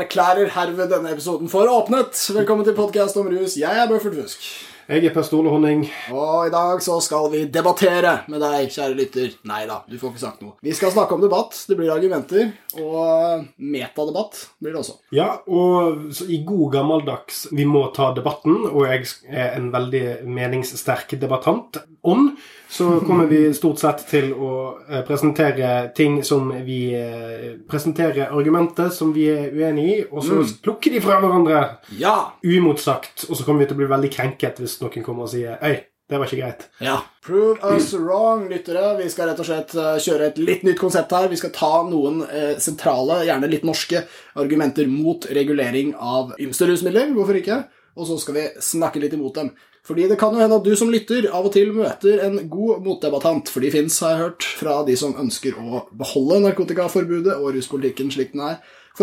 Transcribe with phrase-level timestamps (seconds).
[0.00, 2.16] Erklærer herved denne episoden for åpnet.
[2.32, 3.56] Velkommen til podkast om rus.
[3.60, 4.69] Jeg er Bøffert Fusk.
[4.90, 5.84] Jeg er Per Ståle Honning.
[6.10, 9.36] Og i dag så skal vi debattere med deg, kjære lytter.
[9.46, 10.56] Nei da, du får ikke sagt noe.
[10.66, 11.54] Vi skal snakke om debatt.
[11.70, 12.48] Det blir argumenter.
[12.82, 14.96] Og metadebatt blir det også.
[15.14, 20.02] Ja, og så i god gammeldags Vi må ta debatten, og jeg er en veldig
[20.26, 21.78] meningssterk debattant.
[22.02, 22.32] Ånd,
[22.72, 24.50] så kommer vi stort sett til å
[24.88, 30.40] eh, presentere ting som vi Presenterer Presentere argumenter som vi er uenig i, og så
[30.64, 31.62] plukker de fra hverandre
[32.00, 32.32] Ja!
[32.44, 33.26] uimotsagt.
[33.28, 35.78] Og så kommer vi til å bli veldig krenket hvis noen kommer og sier Øy,
[36.10, 36.64] det var ikke greit.
[36.82, 36.96] Ja.
[37.22, 38.96] Prove us wrong, lyttere.
[38.98, 41.28] Vi skal rett og slett eh, kjøre et litt nytt konsept her.
[41.30, 44.02] Vi skal ta noen eh, sentrale, gjerne litt norske,
[44.42, 47.12] argumenter mot regulering av ymse rusmidler.
[47.14, 47.60] Hvorfor ikke?
[47.94, 49.52] Og så skal vi snakke litt imot dem.
[49.86, 52.82] Fordi det kan jo hende at du som lytter av og til møter en god
[52.84, 57.54] motdebattant, for de fins, har jeg hørt, fra de som ønsker å beholde narkotikaforbudet og
[57.56, 58.58] ruspolitikken slik den er.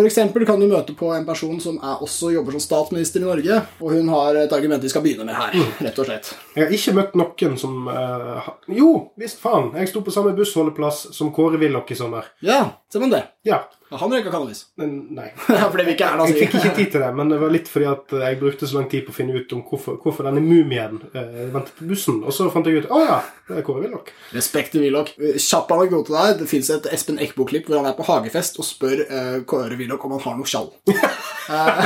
[0.06, 3.62] Eksempel kan du møte på en person som er også jobber som statsminister i Norge,
[3.82, 5.56] og hun har et argument vi skal begynne med her,
[5.88, 6.34] rett og slett.
[6.54, 9.72] Jeg har ikke møtt noen som uh, Jo, visst faen.
[9.80, 12.30] Jeg sto på samme bussholdeplass som Kåre Willoch i sommer.
[12.46, 12.62] Ja,
[12.94, 13.24] ser man det.
[13.48, 13.64] Ja.
[13.90, 14.66] Han røyka cannabis.
[14.76, 15.30] Nei.
[15.48, 17.70] For det vil ikke Erna Jeg fikk ikke tid til det, men det var litt
[17.72, 20.44] fordi at jeg brukte så lang tid på å finne ut om hvorfor, hvorfor denne
[20.44, 22.20] mumien eh, ventet på bussen.
[22.28, 24.12] Og så fant jeg ut å ja, det er Kåre Willoch.
[24.36, 25.14] Respekt til Willoch.
[25.16, 26.36] Kjapp anekdote der.
[26.42, 30.04] Det fins et Espen Eckbo-klipp hvor han er på hagefest og spør eh, Kåre Willoch
[30.04, 30.72] om han har noe skjall.
[31.48, 31.78] Eh,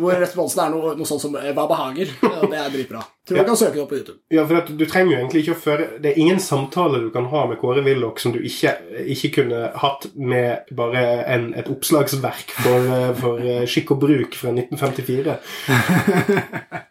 [0.00, 2.10] hvor responsen er noe, noe sånt som eh, 'hva behager'.
[2.26, 3.04] Ja, det er dritbra.
[3.26, 4.18] Tror jeg kan søke opp på YouTube.
[4.30, 7.26] Ja, for du trenger jo egentlig ikke å føre Det er ingen samtale du kan
[7.32, 11.02] ha med Kåre Willoch som du ikke, ikke kunne hatt med bare
[11.34, 15.36] en, et oppslagsverk for, eh, for eh, skikk og bruk fra 1954.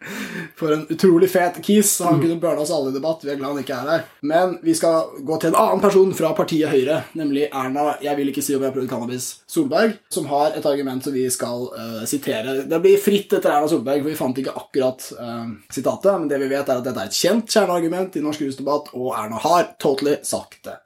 [0.55, 1.99] For en utrolig fet kiss.
[2.05, 3.23] Han kunne burna oss alle i debatt.
[3.25, 4.03] Vi er glad han ikke er her.
[4.21, 8.31] Men vi skal gå til en annen person fra partiet Høyre, nemlig Erna Jeg vil
[8.31, 11.67] ikke si om jeg har prøvd cannabis Solberg, som har et argument som vi skal
[11.73, 12.61] uh, sitere.
[12.69, 16.24] Det blir fritt etter Erna Solberg, for vi fant ikke akkurat uh, sitatet.
[16.25, 19.11] Men det vi vet, er at dette er et kjent kjerneargument i norsk rusdebatt, og
[19.13, 20.79] Erna har totally sagt det.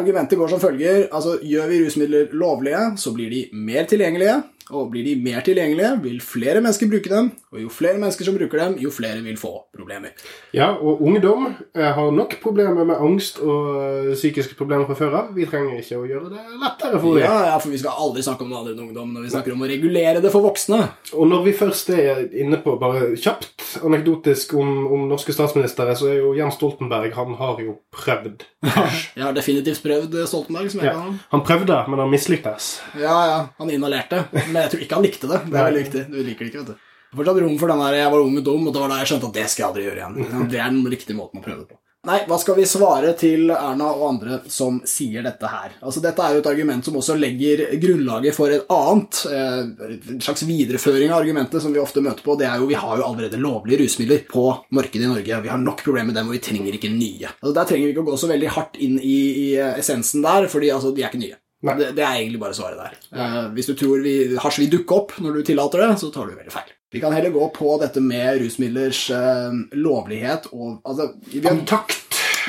[0.00, 1.10] Argumentet går som følger.
[1.12, 4.38] altså Gjør vi rusmidler lovlige, så blir de mer tilgjengelige.
[4.70, 7.30] Og blir de mer tilgjengelige, vil flere mennesker bruke dem.
[7.54, 10.12] Og jo flere mennesker som bruker dem, jo flere vil få problemer.
[10.52, 15.16] Ja, og ungdom eh, har nok problemer med angst og eh, psykiske problemer fra før
[15.22, 15.30] av.
[15.36, 17.24] Vi trenger ikke å gjøre det lettere for dem.
[17.24, 19.64] Ja, ja, for vi skal aldri snakke om annet enn ungdom når vi snakker om
[19.64, 20.82] å regulere det for voksne.
[21.16, 26.10] Og når vi først er inne på bare kjapt anekdotisk om, om norske statsministre, så
[26.12, 28.44] er jo Jens Stoltenberg Han har jo prøvd.
[29.16, 30.94] Jeg har definitivt prøvd Stoltenberg, som jeg Ja.
[31.00, 31.18] kan.
[31.32, 32.68] Han prøvde, men han mislyktes.
[32.98, 34.22] Ja, ja, han inhalerte.
[34.52, 35.40] Men jeg tror ikke han likte det.
[35.48, 36.04] Det er veldig viktig.
[36.12, 36.86] Du liker det ikke, vet du.
[37.16, 39.08] Fortsatt rom for den der 'jeg var ung og dum', og det var da jeg
[39.08, 40.48] skjønte at det skal jeg aldri gjøre igjen.
[40.52, 41.78] Det er den riktige måten å prøve det på.
[42.06, 45.72] Nei, hva skal vi svare til Erna og andre som sier dette her?
[45.82, 50.22] Altså, Dette er jo et argument som også legger grunnlaget for et annet, eh, en
[50.22, 52.38] slags videreføring av argumentet som vi ofte møter på.
[52.38, 55.42] Det er jo vi har jo allerede lovlige rusmidler på markedet i Norge.
[55.42, 57.34] Vi har nok problemer med dem, og vi trenger ikke nye.
[57.42, 60.22] Altså, Der trenger vi ikke å gå så veldig hardt inn i, i eh, essensen
[60.22, 61.36] der, fordi altså, de er ikke nye.
[61.66, 61.74] Nei.
[61.74, 62.98] Det, det er egentlig bare svaret der.
[63.18, 66.28] Eh, hvis du tror vi, hasj vil dukke opp når du tillater det, så tar
[66.28, 66.74] du veldig feil.
[66.94, 71.98] Vi kan heller gå på dette med rusmidlers uh, lovlighet og altså, vi har, Kontakt.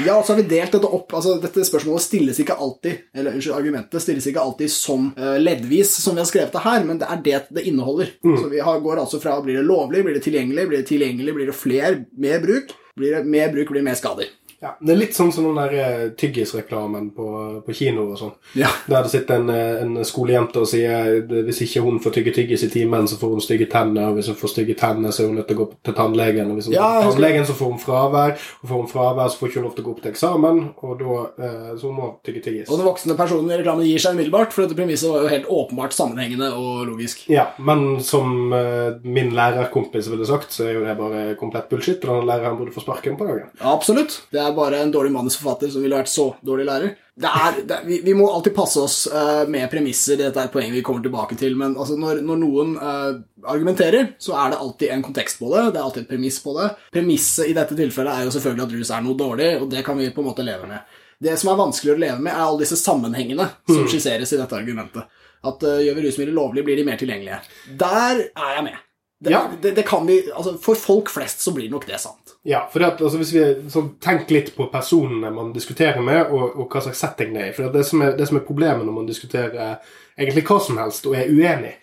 [0.05, 1.11] Ja, så har vi delt dette opp.
[1.11, 5.91] altså Dette spørsmålet stilles ikke alltid eller unnskyld, argumentet stilles ikke alltid som uh, leddvis,
[6.05, 8.13] som vi har skrevet det her, men det er det det inneholder.
[8.23, 11.35] Så vi har, går altså fra blir det lovlig, blir det tilgjengelig, blir det tilgjengelig,
[11.35, 14.31] blir det fler, mer bruk, blir det mer bruk, blir det mer skader.
[14.61, 17.27] Ja, Det er litt sånn som den der eh, tyggisreklamen på,
[17.65, 18.33] på kino og sånn.
[18.59, 18.67] Ja.
[18.91, 22.65] Der det sitter en, eh, en skolejente og sier hvis ikke hun får tygge tyggis
[22.67, 24.09] i timen, så får hun stygge tenner.
[24.09, 26.51] Og hvis hun får stygge tenner, så er hun nødt til å gå til tannlegen.
[26.51, 28.35] Og hvis hun Ja, går til tannlegen, så får hun fravær.
[28.63, 30.61] Og får hun fravær, så får hun ikke lov til å gå opp til eksamen.
[30.83, 32.67] Og da eh, så hun må tygge tyggis.
[32.69, 35.47] Og den voksne personen i reklamen gir seg umiddelbart, for dette premisset var jo helt
[35.47, 37.23] åpenbart sammenhengende og logisk.
[37.31, 42.03] Ja, men som eh, min lærerkompis ville sagt, så er jo det bare komplett bullshit.
[42.03, 43.49] Og den læreren burde få sparken på dagen.
[43.63, 44.19] Absolutt.
[44.33, 46.95] Det er bare en dårlig manusforfatter som ville vært så dårlig lærer.
[47.19, 50.15] Det er, det, er- vi, vi må alltid passe oss uh, med premisser.
[50.21, 51.57] Dette er et poeng vi kommer tilbake til.
[51.59, 53.19] Men altså, når, når noen uh,
[53.51, 55.65] argumenterer, så er det alltid en kontekst på det.
[55.73, 56.69] Det er alltid et premiss på det.
[56.95, 59.99] Premisset i dette tilfellet er jo selvfølgelig at rus er noe dårlig, og det kan
[59.99, 60.97] vi på en måte leve med.
[61.19, 64.55] Det som er vanskeligere å leve med, er alle disse sammenhengene som skisseres i dette
[64.55, 65.09] argumentet.
[65.43, 67.41] At uh, gjør vi rusmidler lovlig, blir de mer tilgjengelige.
[67.83, 68.85] Der er jeg med.
[69.19, 69.49] Det, Ja.
[69.61, 72.35] det, det kan vi, altså For folk flest så blir nok det sant.
[72.47, 76.53] Ja, for at, altså, hvis vi sånn, Tenk litt på personene man diskuterer med, og,
[76.55, 77.51] og hva slags setting det er.
[77.57, 79.75] For det som er, det som er problemet når man diskuterer
[80.19, 81.73] egentlig hva som helst og er uenig.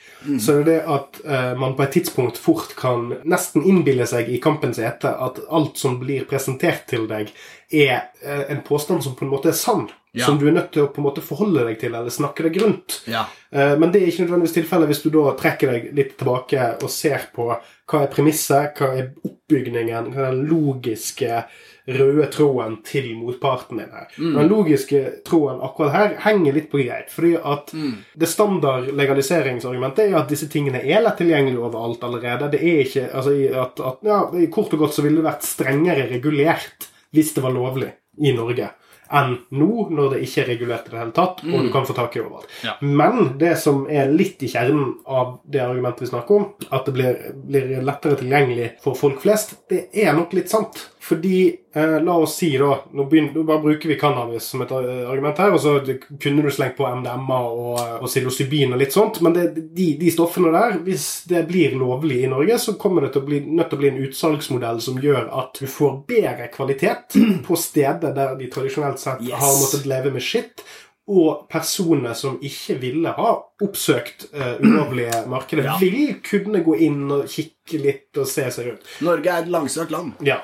[0.42, 4.28] Så det er det at uh, man på et tidspunkt fort kan nesten innbille seg
[4.32, 7.30] i kampens hete at alt som blir presentert til deg,
[7.70, 9.86] er uh, en påstand som på en måte er sann.
[10.16, 10.24] Ja.
[10.24, 12.56] Som du er nødt til å på en måte forholde deg til eller snakke deg
[12.62, 13.02] rundt.
[13.10, 13.26] Ja.
[13.52, 16.92] Uh, Men det er ikke nødvendigvis tilfellet hvis du da trekker deg litt tilbake og
[16.92, 21.44] ser på hva er premisset, hva er oppbygningen, hva er den logiske
[21.86, 24.08] røde tråden til motparten din her.
[24.18, 24.32] Mm.
[24.38, 27.12] Den logiske tråden akkurat her henger litt på greit.
[27.12, 27.70] fordi at
[28.14, 32.50] det standard legaliseringsargumentet er at disse tingene er lett tilgjengelig overalt allerede.
[32.56, 34.22] Det er ikke, altså at, at ja,
[34.52, 38.72] Kort og godt så ville det vært strengere regulert hvis det var lovlig i Norge
[39.14, 41.94] enn nå, når det ikke er regulert i det hele tatt, og du kan få
[41.96, 42.50] tak i overalt.
[42.66, 42.74] Ja.
[42.82, 46.96] Men det som er litt i kjernen av det argumentet vi snakker om, at det
[46.96, 50.88] blir, blir lettere tilgjengelig for folk flest, det er nok litt sant.
[51.06, 54.72] Fordi, eh, la oss si da Nå, begynner, nå bare bruker vi cannabis som et
[54.74, 55.76] eh, argument her, og så
[56.22, 59.44] kunne du slengt på MDMA og, og psilocybin og litt sånt, men det,
[59.76, 63.28] de, de stoffene der, hvis det blir lovlig i Norge, så kommer det til å
[63.28, 67.60] bli, nødt til å bli en utsalgsmodell som gjør at du får bedre kvalitet på
[67.60, 69.38] steder der de tradisjonelt sett Yes.
[69.38, 70.66] har måttet leve med skitt.
[71.06, 73.28] Og personer som ikke ville ha
[73.62, 75.76] oppsøkt uh, ulovlige markeder, Ja.
[75.78, 78.82] vil kunne gå inn og kikke litt og se seg rundt.
[79.06, 80.12] Norge er et langstrakt land.
[80.26, 80.40] Ja.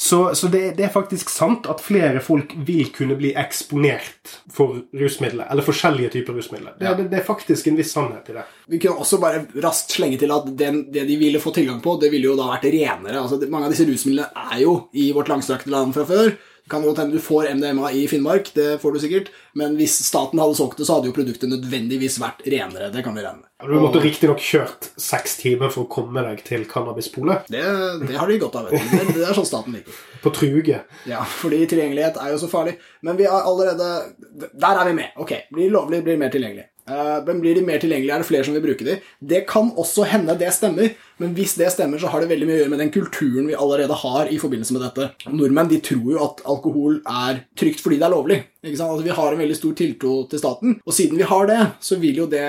[0.00, 4.80] Så, så det, det er faktisk sant at flere folk vil kunne bli eksponert for
[4.94, 6.78] rusmidler, eller forskjellige typer rusmidler.
[6.78, 6.94] Det, Ja.
[6.98, 8.46] det, det er faktisk en viss sannhet i det.
[8.70, 11.98] Vi kunne også bare raskt slenge til at den, det de ville få tilgang på,
[12.02, 13.18] det ville jo da vært renere.
[13.22, 16.36] Altså, mange av disse rusmidlene er jo i vårt langstrakte land fra før.
[16.70, 19.26] Kan godt hende du får MDMA i Finnmark, det får du sikkert.
[19.52, 22.88] Men hvis staten hadde solgt det, så hadde jo produktet nødvendigvis vært renere.
[22.94, 23.50] Det kan vi regne med.
[23.68, 27.50] Du måtte riktignok kjørt seks timer for å komme deg til cannabispolet.
[27.52, 27.62] Det,
[28.08, 28.70] det har de godt av.
[28.72, 28.90] vet.
[28.90, 30.02] Det, det er sånn staten liker.
[30.24, 30.80] På truge.
[31.08, 32.78] Ja, fordi tilgjengelighet er jo så farlig.
[33.04, 33.90] Men vi har allerede
[34.56, 35.12] Der er vi med.
[35.20, 36.70] Ok, blir lovlig, blir mer tilgjengelig.
[36.88, 38.98] Eh, men blir de mer tilgjengelige, er det flere som vil bruke de?
[39.20, 42.56] Det kan også hende det stemmer, men hvis det stemmer, så har det veldig mye
[42.56, 45.30] å gjøre med den kulturen vi allerede har i forbindelse med dette.
[45.30, 48.40] Nordmenn de tror jo at alkohol er trygt fordi det er lovlig.
[48.64, 51.98] Altså, vi har en veldig stor tiltro til staten, og siden vi har det, så
[52.00, 52.44] vil jo det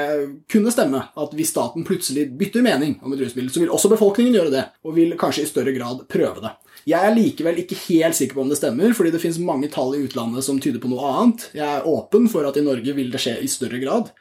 [0.52, 4.38] kunne stemme at hvis staten plutselig bytter mening om et rusmiddel, så vil også befolkningen
[4.40, 6.56] gjøre det, og vil kanskje i større grad prøve det.
[6.86, 9.96] Jeg er likevel ikke helt sikker på om det stemmer, fordi det finnes mange tall
[9.98, 11.50] i utlandet som tyder på noe annet.
[11.58, 14.12] Jeg er åpen for at i Norge vil det skje i større grad.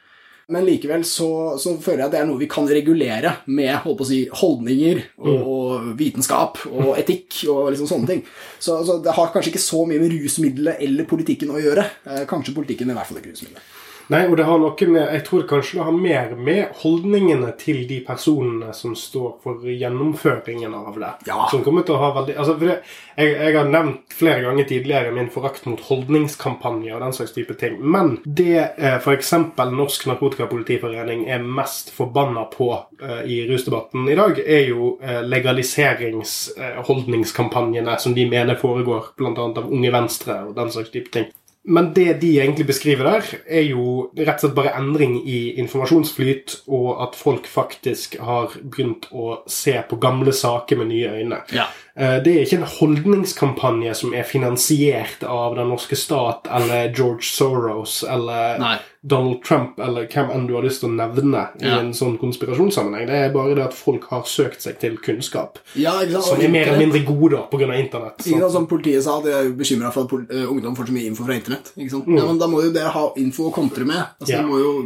[0.53, 1.27] Men likevel så,
[1.61, 5.87] så føler jeg at det er noe vi kan regulere med si, holdninger og, og
[5.97, 8.21] vitenskap og etikk og liksom sånne ting.
[8.59, 11.87] Så, så det har kanskje ikke så mye med rusmiddelet eller politikken å gjøre.
[12.05, 13.73] Eh, kanskje politikken, men i hvert fall ikke rusmiddelet.
[14.13, 17.87] Nei, og det har noe med Jeg tror kanskje det har mer med holdningene til
[17.89, 21.13] de personene som står for gjennomføringen av det.
[21.29, 21.47] Ja.
[21.51, 22.77] Som kommer til å ha veldig Altså, for det,
[23.15, 27.53] jeg, jeg har nevnt flere ganger tidligere min forakt mot holdningskampanjer og den slags type
[27.59, 27.73] ting.
[27.81, 29.31] Men det eh, f.eks.
[29.75, 32.67] Norsk Narkotikapolitiforening er mest forbanna på
[33.01, 39.45] eh, i rusdebatten i dag, er jo eh, legaliseringsholdningskampanjene som de mener foregår bl.a.
[39.45, 41.27] av Unge Venstre og den slags type ting.
[41.65, 46.59] Men det de egentlig beskriver der, er jo rett og slett bare endring i informasjonsflyt,
[46.69, 51.41] og at folk faktisk har begynt å se på gamle saker med nye øyne.
[51.55, 51.65] Ja.
[51.97, 57.23] Eh, Det er ikke en holdningskampanje som er finansiert av den norske stat eller George
[57.23, 58.75] Soros eller Nei.
[59.05, 61.77] Donald Trump eller hvem enn du har lyst til å nevne i Ja.
[61.79, 63.05] en sånn konspirasjonssammenheng.
[63.07, 66.23] Det er bare det at folk har søkt seg til kunnskap Ja, sant?
[66.23, 67.71] som er mer eller mindre gode pga.
[67.79, 68.17] internett.
[68.25, 68.51] Ikke sant?
[68.51, 71.23] Som politiet sa, de er jo bekymra for at eh, ungdom får så mye info
[71.23, 71.71] fra internett.
[71.77, 72.07] Ikke sant?
[72.07, 74.03] Ja, men Da må jo dere ha info å kontre med.
[74.19, 74.41] Altså, Ja.
[74.41, 74.83] Må jo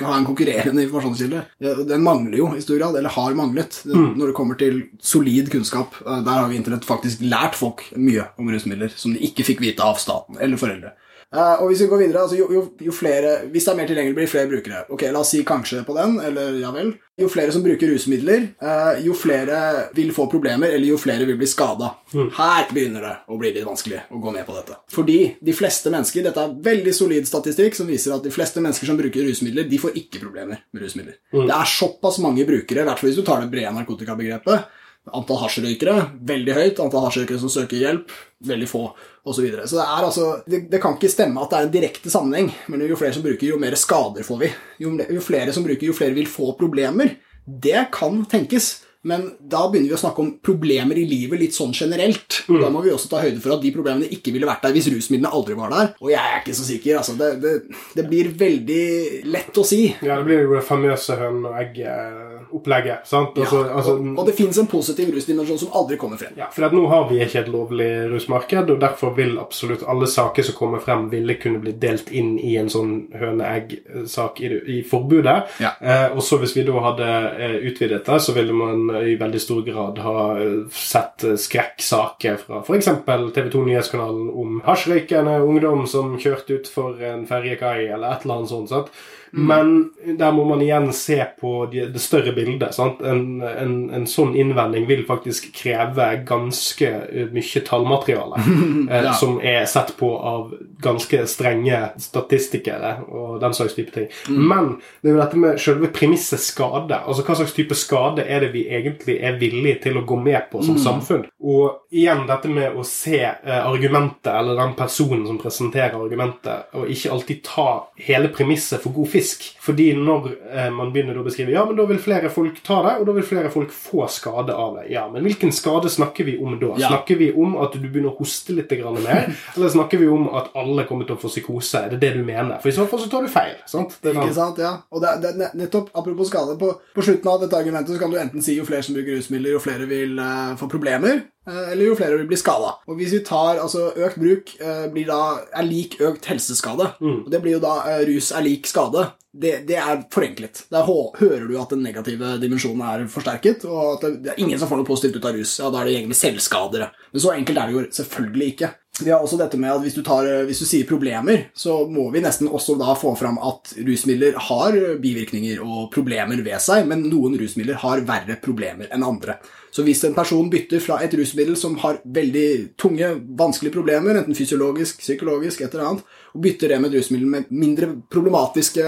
[0.00, 1.42] ha en konkurrerende informasjonskilde.
[1.88, 5.94] Den mangler jo i stor grad, eller har manglet, når det kommer til solid kunnskap.
[6.06, 9.60] Eh, Der har jo internett faktisk lært folk mye om rusmidler som de ikke fikk
[9.60, 10.92] vite av staten eller foreldre.
[11.32, 13.88] Eh, og hvis vi går videre, altså jo, jo, jo flere, Hvis det er mer
[13.88, 14.82] tilgjengelig, blir det flere brukere.
[14.92, 16.92] Ok, La oss si kanskje på den, eller ja vel.
[17.20, 21.38] Jo flere som bruker rusmidler, eh, jo flere vil få problemer, eller jo flere vil
[21.40, 21.94] bli skada.
[22.12, 24.76] Her begynner det å bli litt vanskelig å gå med på dette.
[24.92, 28.86] Fordi de fleste mennesker Dette er veldig solid statistikk som viser at de fleste mennesker
[28.86, 31.16] som bruker rusmidler, de får ikke problemer med rusmidler.
[31.32, 34.68] Det er såpass mange brukere, i hvert fall hvis du tar det brede narkotikabegrepet.
[35.10, 35.96] Antall hasjrøykere
[36.28, 38.12] veldig høyt, antall hasjrøykere som søker hjelp
[38.46, 38.84] veldig få,
[39.24, 39.34] osv.
[39.34, 39.64] Så, videre.
[39.66, 42.52] så det, er altså, det, det kan ikke stemme at det er en direkte sammenheng.
[42.70, 44.52] Men jo flere som bruker, jo mer skader får vi.
[44.84, 47.16] Jo, jo flere som bruker, jo flere vil få problemer.
[47.42, 48.76] Det kan tenkes.
[49.02, 52.44] Men da begynner vi å snakke om problemer i livet litt sånn generelt.
[52.46, 52.60] Mm.
[52.62, 54.86] Da må vi også ta høyde for at de problemene ikke ville vært der hvis
[54.94, 55.90] rusmidlene aldri var der.
[55.98, 57.00] Og jeg er ikke så sikker.
[57.00, 57.54] altså Det, det,
[57.98, 58.84] det blir veldig
[59.26, 59.88] lett å si.
[60.06, 63.06] Ja, det blir jo det famøse høne og egget opplegget.
[63.08, 63.38] sant?
[63.38, 66.34] Altså, Ja, altså, og, og det fins en positiv rusdimensjon som aldri kommer frem.
[66.36, 70.42] ja, for nå har vi ikke et lovlig rusmarked, og derfor vil absolutt alle saker
[70.42, 75.36] som kommer frem, ville kunne bli delt inn i en sånn høne-egg-sak i, i forbudet.
[75.62, 75.74] Ja.
[75.80, 79.40] Eh, og så hvis vi da hadde eh, utvidet det, så ville man i veldig
[79.42, 82.90] stor grad ha eh, sett eh, skrekksaker fra f.eks.
[83.06, 88.52] TV 2 Nyhetskanalen om hasjrøykende ungdom som kjørte utfor en ferjekai, eller et eller annet
[88.52, 88.72] sånt.
[88.72, 88.94] sant?
[89.34, 92.76] Men der må man igjen se på de, det større bildet.
[92.78, 98.42] En, en, en sånn innvending vil faktisk kreve ganske eh, mye tallmateriale.
[98.90, 99.14] eh, Ja.
[99.16, 104.08] Som er sett på av ganske strenge statistikere og den slags type ting.
[104.28, 106.98] Men det er jo dette med selve premisset skade.
[106.98, 110.50] Altså hva slags type skade er det vi egentlig er villige til å gå med
[110.52, 111.26] på som samfunn?
[111.42, 116.90] Og igjen dette med å se eh, argumentet, eller den personen som presenterer argumentet, og
[116.90, 117.66] ikke alltid ta
[118.00, 119.44] hele premisset for god fisk.
[119.62, 122.94] Fordi når eh, man begynner å beskrive ja, men da vil flere folk ta det,
[123.00, 124.86] og da vil flere folk få skade av det.
[124.94, 126.72] Ja, men hvilken skade snakker vi om da?
[126.80, 126.92] Ja.
[126.94, 130.30] Snakker vi om at du begynner å hoste litt grann mer, eller snakker vi om
[130.32, 131.84] at alle kommer til å få psykose?
[131.84, 132.58] Er det det du mener?
[132.62, 133.56] For i så fall så tar du feil.
[133.70, 133.98] sant?
[134.02, 134.72] Det Ikke sant, ja.
[134.90, 138.18] Og det, det, nettopp, apropos skade, på, på slutten av dette argumentet så kan du
[138.20, 141.24] enten si jo flere som bruker rusmidler, jo flere vil uh, få problemer,
[141.72, 142.76] eller jo flere vil bli skada.
[142.86, 145.22] Og hvis vi tar altså økt bruk eh, blir da,
[145.58, 149.08] er lik økt helseskade, og det blir jo da eh, rus er lik skade.
[149.32, 150.66] Det, det er forenklet.
[150.68, 154.60] Der hører du at den negative dimensjonen er forsterket, og at det, det er ingen
[154.60, 155.54] som får noe positivt ut av rus.
[155.58, 156.90] Ja, Da er det egentlig selvskadere.
[157.14, 158.70] Men så enkelt er det jo selvfølgelig ikke.
[159.00, 162.10] Vi har også dette med at hvis du, tar, hvis du sier problemer, så må
[162.12, 167.06] vi nesten også da få fram at rusmidler har bivirkninger og problemer ved seg, men
[167.08, 169.38] noen rusmidler har verre problemer enn andre.
[169.72, 172.48] Så hvis en person bytter fra et rusmiddel som har veldig
[172.80, 177.30] tunge, vanskelige problemer, enten fysiologisk, psykologisk, et eller annet, og bytter det med et rusmiddel
[177.32, 178.84] med mindre problematiske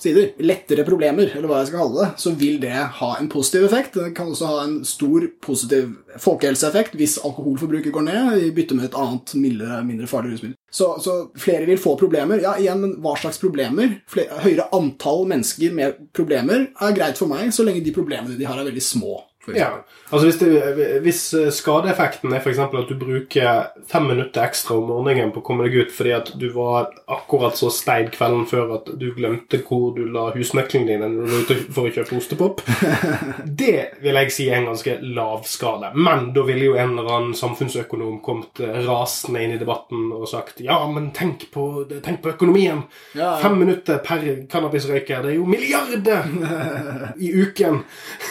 [0.00, 3.64] sider, lettere problemer, eller hva jeg skal kalle det, så vil det ha en positiv
[3.68, 3.96] effekt.
[3.96, 8.90] Det kan også ha en stor positiv folkehelseeffekt hvis alkoholforbruket går ned i bytte med
[8.90, 10.56] et annet mildere, mindre farlig rusmiddel.
[10.68, 12.42] Så, så flere vil få problemer.
[12.44, 13.96] Ja, igjen, men hva slags problemer?
[14.12, 18.48] Flere, høyere antall mennesker med problemer er greit for meg, så lenge de problemene de
[18.48, 19.16] har, er veldig små.
[19.56, 19.68] Ja,
[20.10, 24.88] altså hvis, det, hvis eh, skadeeffekten er eksempel at du bruker fem minutter ekstra om
[24.90, 28.74] morgenen på å komme deg ut fordi at du var akkurat så steid kvelden før
[28.78, 32.18] at du glemte hvor du la husnøkkelen din når du var ute for å kjøpe
[32.18, 32.62] ostepop,
[33.62, 35.92] det vil jeg si er en ganske lav skade.
[35.96, 40.28] Men da ville jo en eller annen samfunnsøkonom kommet eh, rasende inn i debatten og
[40.30, 41.68] sagt ja, men tenk på,
[42.04, 42.84] tenk på økonomien.
[43.14, 43.36] Ja, ja.
[43.42, 46.26] Fem minutter per cannabisrøyker, det er jo milliarder
[47.24, 47.82] i uken.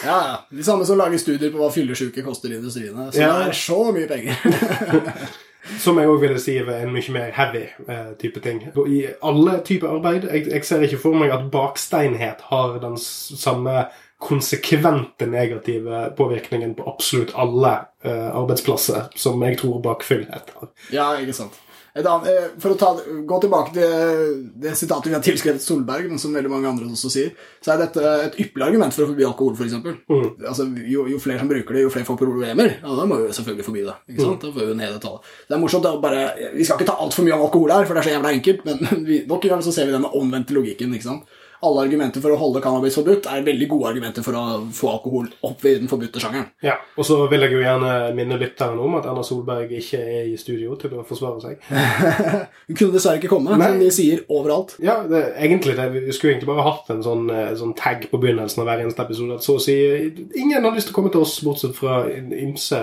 [0.04, 0.36] Ja, ja.
[0.50, 3.08] De samme som lager studier på hva fyllesyke koster industriene.
[3.12, 3.38] Så Ja.
[3.38, 4.34] det er så mye penger.
[5.78, 8.60] Som jeg òg ville si er en mye mer heavy eh, type ting.
[8.88, 10.24] I alle typer arbeid.
[10.32, 13.86] Jeg, jeg ser ikke for meg at baksteinhet har den samme
[14.18, 20.68] konsekvente negative påvirkningen på absolutt alle eh, arbeidsplasser som jeg tror bakfyllhet har.
[20.92, 21.54] ja, ikke sant.
[21.98, 22.92] Et annet, eh, for å ta,
[23.26, 27.10] gå tilbake til det sitatet vi har tilskrevet Solberg, men som veldig mange andre også
[27.10, 27.32] sier,
[27.64, 29.74] så er dette et ypperlig argument for å forby alkohol, f.eks.
[29.82, 30.28] Mm.
[30.46, 32.76] Altså, jo, jo flere som bruker det, jo flere får problemer.
[32.78, 33.96] Ja, Da må vi selvfølgelig forby det.
[34.20, 34.46] sant?
[34.46, 35.26] Da får vi ned det tallet.
[35.48, 35.88] Det er morsomt.
[35.88, 36.22] Det bare,
[36.54, 38.64] vi skal ikke ta altfor mye om alkohol her, for det er så jævla enkelt,
[38.68, 40.94] men vi, nok en gang så ser vi denne omvendte logikken.
[40.94, 41.37] ikke sant?
[41.66, 44.42] Alle argumenter for å holde cannabis forbudt er veldig gode argumenter for å
[44.74, 46.50] få alkohol opp i den forbudte sjangeren.
[46.62, 50.28] Ja, Og så vil jeg jo gjerne minne lytteren om at Erna Solberg ikke er
[50.30, 51.64] i studio til å forsvare seg.
[52.68, 53.70] Hun kunne dessverre ikke komme, Nei.
[53.72, 54.76] som de sier overalt.
[54.84, 58.20] Ja, det, egentlig det, Vi skulle egentlig bare hatt en sånn, eh, sånn tag på
[58.22, 59.38] begynnelsen av hver eneste episode.
[59.38, 59.76] At så å si
[60.38, 62.78] ingen har lyst til å komme til oss, bortsett fra ymse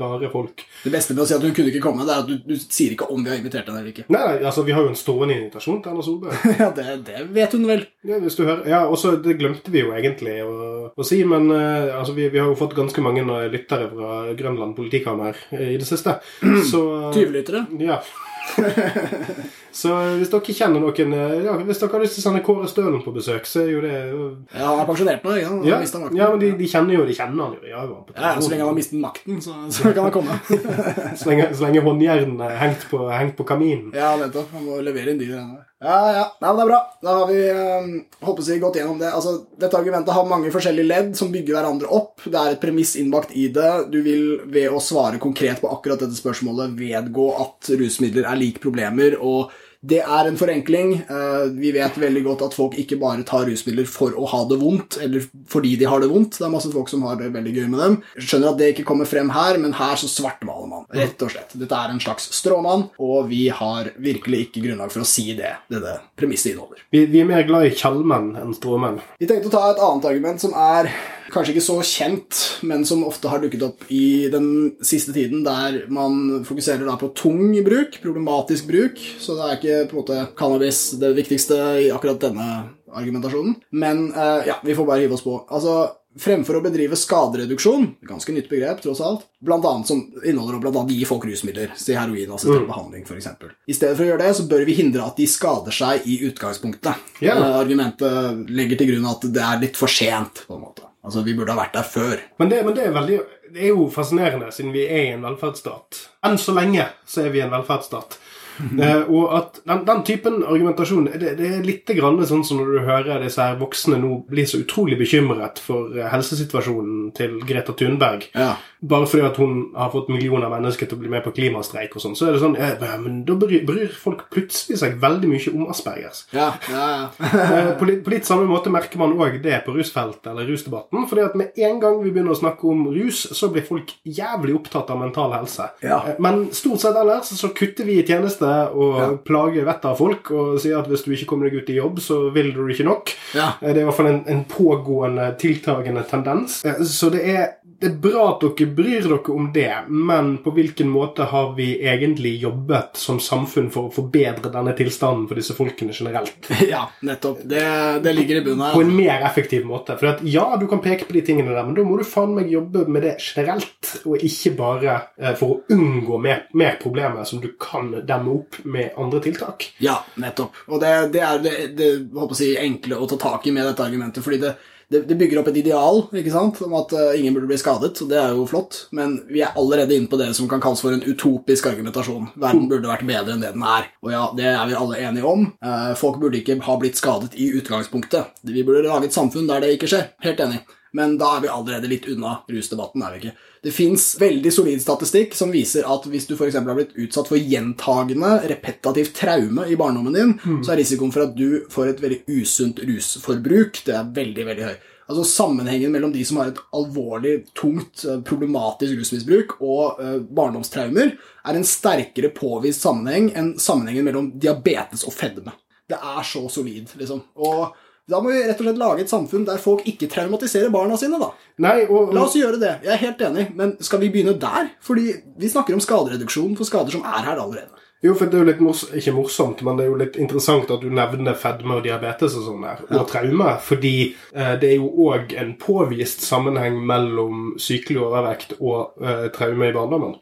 [0.00, 0.64] rare folk.
[0.84, 2.56] Det beste med å si at hun kunne ikke komme, det er at du, du
[2.60, 4.06] sier ikke om vi har invitert henne eller ikke.
[4.12, 6.46] Nei, altså Vi har jo en stående invitasjon til Erna Solberg.
[6.58, 7.84] Ja, det, det vet hun vel.
[8.08, 8.64] Ja, hvis du hører.
[8.68, 10.54] Ja, også, Det glemte vi jo egentlig å,
[10.94, 14.22] å si, men uh, altså, vi, vi har jo fått ganske mange eh, lyttere fra
[14.38, 16.18] Grønland politikammer eh, i det siste.
[16.70, 16.82] Så
[17.14, 17.66] 20 lyttere.
[17.82, 18.02] Ja.
[19.80, 21.12] så hvis dere kjenner noen
[21.44, 23.82] ja, Hvis dere har lyst til å sende Kåre Stølen på besøk, så er jo
[23.84, 25.34] det Ja, han er pensjonert nå.
[25.36, 28.48] Ja, har ja men de, de kjenner jo de kjenner han jo Ja, ja, Så
[28.48, 30.40] lenge han har mistet makten, så, så kan han komme.
[31.18, 33.92] Så lenge, så lenge håndjernene er hengt på, hengt på kaminen.
[33.96, 34.48] Ja, nettopp.
[34.56, 35.67] Han må levere inn de greiene der.
[35.78, 36.22] Ja, ja.
[36.42, 36.78] Nei, men det er bra.
[37.06, 37.90] Da har vi um,
[38.26, 39.12] håper jeg, gått gjennom det.
[39.14, 42.24] Altså, dette argumentet har mange forskjellige ledd som bygger hverandre opp.
[42.26, 43.70] Det er et premiss innbakt i det.
[43.92, 48.58] Du vil ved å svare konkret på akkurat dette spørsmålet vedgå at rusmidler er lik
[48.64, 49.14] problemer.
[49.22, 49.54] og
[49.86, 50.94] det er en forenkling.
[51.08, 54.58] Eh, Vi vet veldig godt at folk ikke bare tar rusmidler for å ha det
[54.58, 56.38] vondt, eller fordi de har det vondt.
[56.38, 57.96] Det er masse folk som har det veldig gøy med dem.
[58.18, 60.86] Skjønner at det ikke kommer frem her, men her så svartmaler man.
[60.94, 61.54] Rett og slett.
[61.54, 65.54] Dette er en slags stråmann, og vi har virkelig ikke grunnlag for å si det
[65.70, 66.82] dette premisset inneholder.
[66.90, 68.98] Vi, vi er mer glad i kjallmenn enn stråmenn.
[69.20, 70.90] Vi tenkte å ta et annet argument som er
[71.32, 74.48] kanskje ikke så kjent, men som ofte har dukket opp i den
[74.84, 79.00] siste tiden, der man fokuserer da på tung bruk, problematisk bruk.
[79.20, 82.48] Så det er ikke på en måte cannabis det viktigste i akkurat denne
[82.88, 83.58] argumentasjonen.
[83.70, 85.40] Men uh, ja, vi får bare hive oss på.
[85.48, 85.80] Altså,
[86.18, 90.96] Fremfor å bedrive skadereduksjon, ganske nytt begrep, tross alt, blant annet som inneholder å annet
[90.96, 92.70] gi folk rusmidler, si heroinassistert mm.
[92.70, 93.28] behandling f.eks.
[93.68, 96.18] I stedet for å gjøre det, så bør vi hindre at de skader seg i
[96.26, 97.06] utgangspunktet.
[97.22, 97.44] Yeah.
[97.60, 100.87] argumentet legger til grunn at det er litt for sent, på en måte.
[101.08, 102.20] Altså, Vi burde ha vært der før.
[102.36, 103.18] Men det, men det, er, veldig,
[103.54, 106.02] det er jo fascinerende, siden vi er i en velferdsstat.
[106.28, 108.18] Enn så lenge så er vi en velferdsstat.
[108.58, 112.72] Uh, og at den, den, typen argumentasjon det, det er litt grann sånn som når
[112.74, 117.76] du hører disse her voksne nå blir så utrolig bekymret for uh, helsesituasjonen til Greta
[117.76, 118.28] Thunberg.
[118.34, 118.56] Ja.
[118.80, 121.96] Bare fordi at hun har fått millioner av mennesker til å bli med på klimastreik
[121.98, 122.14] og sånn.
[122.18, 125.64] Så er det sånn eh, men Da bryr, bryr, folk plutselig seg veldig mye om
[125.72, 126.20] aspergers.
[126.30, 127.30] Ja, ja, ja.
[127.42, 131.08] eh, på, litt, på, litt, samme måte merker man òg det på rusfeltet eller rusdebatten.
[131.10, 134.54] fordi at med en gang vi begynner å snakke om rus, så blir folk jævlig
[134.60, 135.70] opptatt av mental helse.
[135.82, 135.98] Ja.
[136.22, 139.08] men stort sett ellers så kutter vi i tjeneste sitte og ja.
[139.26, 142.00] plager vettet av folk og sier at hvis du ikke kommer deg ut i jobb,
[142.02, 143.12] så vil du ikke nok.
[143.36, 143.52] Ja.
[143.60, 146.60] Eh, det er i hvert fall en, en pågående, tiltagende tendens.
[146.64, 147.46] Eh, så det er,
[147.80, 151.68] det er, bra at dere bryr dere om det, men på hvilken måte har vi
[151.78, 156.50] egentlig jobbet som samfunn for å forbedre denne tilstanden for disse folkene generelt?
[156.68, 157.44] Ja, nettopp.
[157.48, 157.62] Det,
[158.04, 158.74] det ligger i bunnen her.
[158.74, 159.94] På en mer effektiv måte.
[160.00, 162.34] For at, ja, du kan peke på de tingene der, men da må du faen
[162.36, 167.28] meg jobbe med det generelt, og ikke bare eh, for å unngå mer, mer problemer
[167.28, 169.70] som du kan demme opp med andre tiltak.
[169.84, 170.64] Ja, nettopp.
[170.66, 173.86] Og det, det er det, det håper jeg, enkle å ta tak i med dette
[173.86, 174.24] argumentet.
[174.24, 174.56] fordi det,
[174.88, 178.08] det, bygger opp et ideal ikke sant, om at uh, ingen burde bli skadet, og
[178.08, 180.96] det er jo flott, men vi er allerede inne på det som kan kalles for
[180.96, 182.30] en utopisk argumentasjon.
[182.40, 183.90] Verden burde vært bedre enn det den er.
[184.04, 185.44] Og ja, det er vi alle enige om.
[185.64, 188.32] Uh, folk burde ikke ha blitt skadet i utgangspunktet.
[188.48, 190.10] Vi burde lage et samfunn der det ikke skjer.
[190.24, 190.64] Helt enig.
[190.96, 193.34] Men da er vi allerede litt unna rusdebatten, er vi ikke?
[193.64, 196.56] Det fins veldig solid statistikk som viser at hvis du f.eks.
[196.56, 200.60] har blitt utsatt for gjentagende, repetativt traume i barndommen din, mm.
[200.62, 204.70] så er risikoen for at du får et veldig usunt rusforbruk, det er veldig, veldig
[204.70, 204.78] høy.
[205.08, 211.14] Altså Sammenhengen mellom de som har et alvorlig, tungt, eh, problematisk rusmisbruk og uh, barndomstraumer,
[211.48, 215.54] er en sterkere påvist sammenheng enn sammenhengen mellom diabetes og fedme.
[215.88, 217.22] Det er så solid, liksom.
[217.40, 217.72] Og
[218.08, 221.20] da må vi rett og slett lage et samfunn der folk ikke traumatiserer barna sine.
[221.20, 221.32] da.
[221.60, 222.78] Nei, og, La oss gjøre det.
[222.86, 224.72] Jeg er helt enig, men skal vi begynne der?
[224.84, 227.84] Fordi vi snakker om skadereduksjon for skader som er her allerede.
[228.00, 230.70] Jo, for det er jo litt mors ikke morsomt, men det er jo litt interessant
[230.70, 233.06] at du nevner fedme og diabetes og sånn der, og ja.
[233.10, 233.54] traume.
[233.68, 239.68] Fordi eh, det er jo òg en påvist sammenheng mellom sykelig overvekt og eh, traume
[239.68, 240.14] i barndommen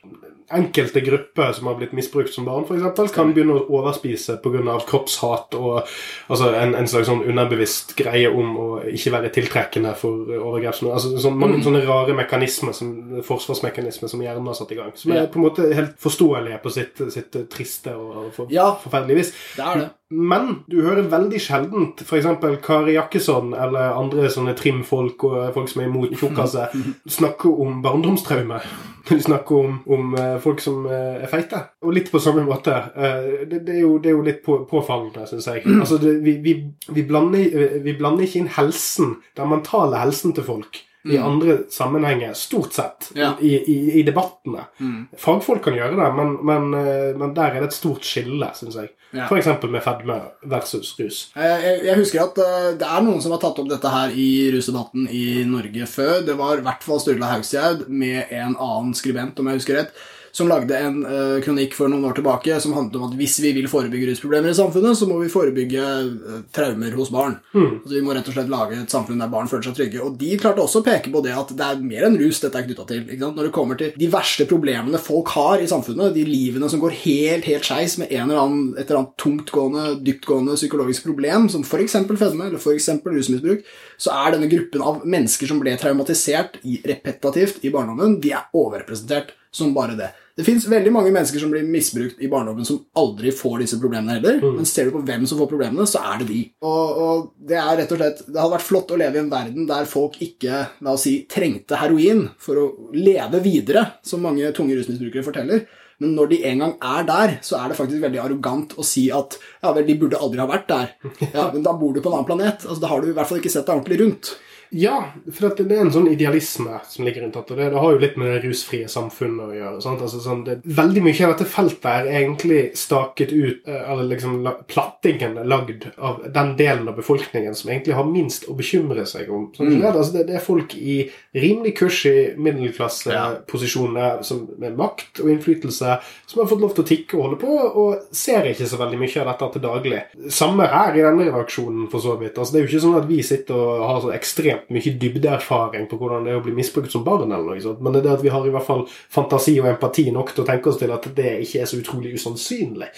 [0.54, 4.76] enkelte grupper som har blitt misbrukt som barn, f.eks., kan begynne å overspise pga.
[4.87, 5.80] kroppshat og
[6.28, 10.78] altså en, en, slags sånn underbevisst greie om å ikke være tiltrekkende for overgrep.
[10.87, 11.66] Altså, sånn, mange mm.
[11.66, 12.94] sånne rare mekanismer, som,
[13.26, 14.94] forsvarsmekanismer som hjernen har satt i gang.
[14.98, 19.24] Som er på en måte helt forståelige på sitt, sitt triste og for, ja, forferdelige
[19.24, 19.35] vis.
[19.56, 19.92] Det er det.
[20.10, 22.28] Men du hører veldig sjeldent f.eks.
[22.62, 26.76] Kari Jakkesson eller andre sånne trimfolk og folk som er imot tjukkaser,
[27.18, 28.60] snakke om barndomstraume.
[29.06, 31.60] De snakker om, om uh, folk som uh, er feite.
[31.82, 32.74] Og litt på samme måte.
[32.94, 35.62] Det, det, er jo, det, er jo, litt på, påfallende, syns jeg.
[35.74, 36.56] Altså, det, vi, vi,
[36.90, 41.26] vi, blander, vi blander ikke inn helsen, den mentale helsen til folk i mm.
[41.26, 43.32] andre sammenhenger, stort sett, ja.
[43.40, 44.66] i, i, i, debattene.
[44.78, 45.06] Mm.
[45.18, 48.78] Fagfolk kan gjøre det, men, men, eh, men, der er det et stort skille, syns
[48.80, 48.90] jeg.
[49.14, 49.28] Ja.
[49.28, 49.48] F.eks.
[49.70, 50.18] med fedme
[50.50, 51.20] versus rus.
[51.38, 54.28] Jeg, jeg, husker at uh, det er noen som har tatt opp dette her i
[54.52, 56.18] rusdebatten i Norge før.
[56.26, 60.06] Det var i hvert fall Sturla Haugstad med en annen skribent, om jeg husker rett
[60.37, 63.55] som lagde en uh, kronikk for noen år tilbake som handlet om at hvis vi
[63.57, 67.38] vil forebygge rusproblemer i samfunnet, så må vi forebygge uh, traumer hos barn.
[67.55, 67.70] Mm.
[67.79, 70.03] Altså, vi må rett og slett lage et samfunn der barn føler seg trygge.
[70.05, 72.61] Og de klarte også å peke på det at det er mer enn rus dette
[72.61, 73.07] er knytta til.
[73.22, 76.99] Når det kommer til de verste problemene folk har i samfunnet, de livene som går
[77.07, 81.64] helt, helt skeis med en eller annen, et eller annet tungtgående, dyptgående psykologisk problem, som
[81.64, 81.96] f.eks.
[82.12, 82.90] fedme eller f.eks.
[83.09, 83.64] rusmisbruk,
[83.96, 88.53] så er denne gruppen av mennesker som ble traumatisert i, repetativt i barndommen, de er
[88.53, 90.12] overrepresentert som bare det.
[90.37, 94.18] Det fins veldig mange mennesker som blir misbrukt i barndommen, som aldri får disse problemene
[94.18, 94.37] heller.
[94.42, 94.59] Mm.
[94.59, 96.42] Men ser du på hvem som får problemene, så er det de.
[96.61, 99.33] Og, og, det er rett og slett Det hadde vært flott å leve i en
[99.33, 104.53] verden der folk ikke la oss si, trengte heroin for å leve videre, som mange
[104.57, 105.64] tunge rusmisbrukere forteller.
[106.05, 109.07] Men når de en gang er der, så er det faktisk veldig arrogant å si
[109.14, 110.92] at ja vel, de burde aldri ha vært der.
[111.37, 112.66] Ja, Men da bor du på en annen planet.
[112.66, 114.37] Altså, Da har du i hvert fall ikke sett deg ordentlig rundt.
[114.70, 117.57] Ja, for det er en sånn idealisme som ligger rundt dette.
[117.59, 119.74] Det, det har jo litt med det rusfrie samfunnet å gjøre.
[119.96, 124.38] Altså, sånn, det, veldig mye av dette feltet er egentlig staket ut, eh, eller liksom
[124.72, 129.31] plattingen er lagd av den delen av befolkningen som egentlig har minst å bekymre seg
[129.31, 129.50] om.
[129.57, 129.83] Sånn, Mm.
[129.90, 134.38] altså, det, det er folk i rimelig cushy middelklasseposisjoner ja.
[134.59, 138.07] med makt og innflytelse som har fått lov til å tikke og holde på, og
[138.16, 140.02] ser ikke så veldig mye av dette til daglig.
[140.33, 142.38] Samme her i denne redaksjonen, for så vidt.
[142.38, 145.86] Altså, det er jo ikke sånn at vi sitter og har så ekstremt mye dybdeerfaring
[145.90, 148.06] på hvordan det er å bli misbrukt som barn, eller noe sånt, men det er
[148.08, 150.80] det at vi har i hvert fall fantasi og empati nok til å tenke oss
[150.80, 152.90] til at det ikke er så utrolig usannsynlig.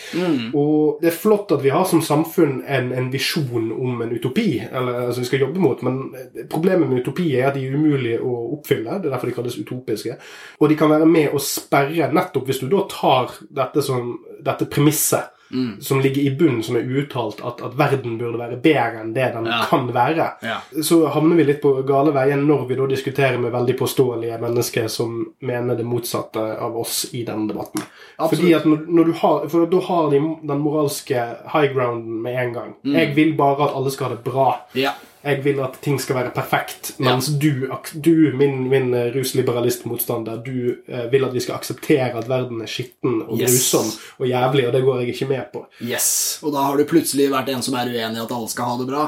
[0.58, 4.48] Og det er flott at vi har som samfunn en, en visjon om en utopi,
[4.68, 6.02] eller altså vi skal jobbe mot, men
[6.50, 8.98] problemet med utopi er at de er umulige å oppfylle.
[8.98, 10.18] Det er derfor de kalles utopiske.
[10.58, 14.68] Og de kan være med å sperre, nettopp hvis du da tar dette, som, dette
[14.70, 15.34] premisset
[15.80, 19.32] som ligger i bunnen, som er uttalt at, at verden burde være bedre enn det
[19.34, 19.62] den Ja.
[19.70, 20.56] kan være, Ja.
[20.82, 24.88] så havner vi litt på gale veier når vi da diskuterer med veldig påståelige mennesker
[24.88, 27.82] som mener det motsatte av oss i denne debatten.
[28.18, 28.40] Absolutt.
[28.40, 31.14] Fordi at når, når du har, For da har de den moralske
[31.52, 32.74] high grounden med en gang.
[32.84, 34.60] Jeg vil bare at alle skal ha det bra.
[34.74, 34.92] Ja.
[35.24, 36.92] Jeg vil at ting skal være perfekt.
[37.02, 42.28] Mens du, du, min, min eh, rusliberalistmotstander, du eh, vil at vi skal akseptere at
[42.30, 43.52] verden er skitten og Yes.
[43.54, 45.64] grusom og jævlig, og det går jeg ikke med på.
[45.84, 46.38] Yes.
[46.42, 48.76] Og da har du plutselig vært en som er uenig i at alle skal ha
[48.80, 49.04] det bra.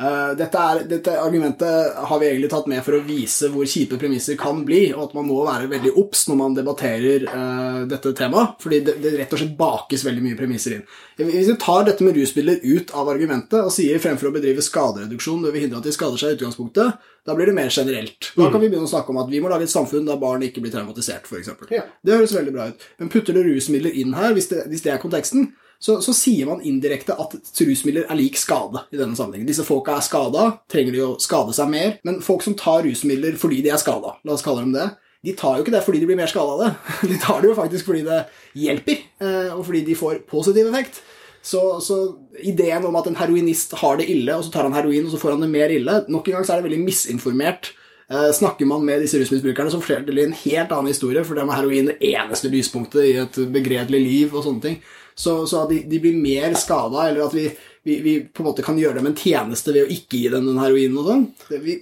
[0.00, 3.98] Eh, dette, er, dette argumentet har vi egentlig tatt med for å vise hvor kjipe
[4.00, 8.14] premisser kan bli, og at man må være veldig obs når man debatterer uh, dette
[8.16, 10.86] temaet, fordi det, det rett og slett bakes veldig mye premisser inn.
[11.20, 15.39] Hvis vi tar dette med rusmidler ut av argumentet og sier fremfor å bedrive skadereduksjon
[15.44, 18.30] bør vi hindre at de skader seg i utgangspunktet, da blir det mer generelt.
[18.36, 20.44] Da kan vi begynne å snakke om at vi må lage et samfunn der barn
[20.46, 21.50] ikke blir traumatisert, f.eks.
[21.72, 21.84] Ja.
[22.02, 22.86] Det høres veldig bra ut.
[23.02, 26.48] Men putter du rusmidler inn her, hvis det, hvis det er konteksten, så, så sier
[26.48, 29.48] man indirekte at rusmidler er lik skade i denne sammenhengen.
[29.48, 33.38] Disse folka er skada, trenger de å skade seg mer, men folk som tar rusmidler
[33.40, 34.90] fordi de er skada, la oss kalle dem det,
[35.24, 36.68] de tar jo ikke det fordi de blir mer skada av det.
[37.12, 38.22] De tar det jo faktisk fordi det
[38.56, 41.02] hjelper, eh, og fordi de får positiv effekt.
[41.42, 41.96] Så, så
[42.44, 45.20] ideen om at en heroinist har det ille, og så tar han heroin, og så
[45.22, 47.72] får han det mer ille Nok en gang så er det veldig misinformert.
[48.10, 51.48] Eh, snakker man med disse rusmisbrukerne, så forteller de en helt annen historie, for dem
[51.48, 54.80] er heroin det eneste lyspunktet i et begredelig liv og sånne ting.
[55.14, 57.48] Så, så at de, de blir mer skada, eller at vi,
[57.82, 60.48] vi, vi på en måte kan gjøre dem en tjeneste ved å ikke gi dem
[60.50, 61.26] den heroinen og sånn.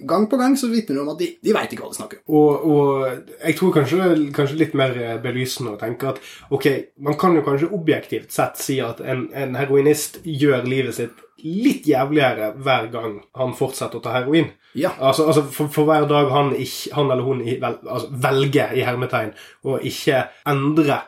[0.07, 2.21] Gang på gang så vitner det om at de, de veit ikke hva de snakker
[2.21, 2.35] om.
[2.39, 6.21] Og, og jeg tror kanskje, kanskje litt mer belysende å tenke at
[6.55, 6.69] ok,
[7.03, 11.87] man kan jo kanskje objektivt sett si at en, en heroinist gjør livet sitt litt
[11.87, 14.49] jævligere hver gang han fortsetter å ta heroin.
[14.77, 14.91] Ja.
[14.99, 18.83] Altså, altså for, for hver dag han, ikke, han eller hun vel, altså, velger i
[18.85, 19.31] hermetegn
[19.65, 21.01] å ikke endre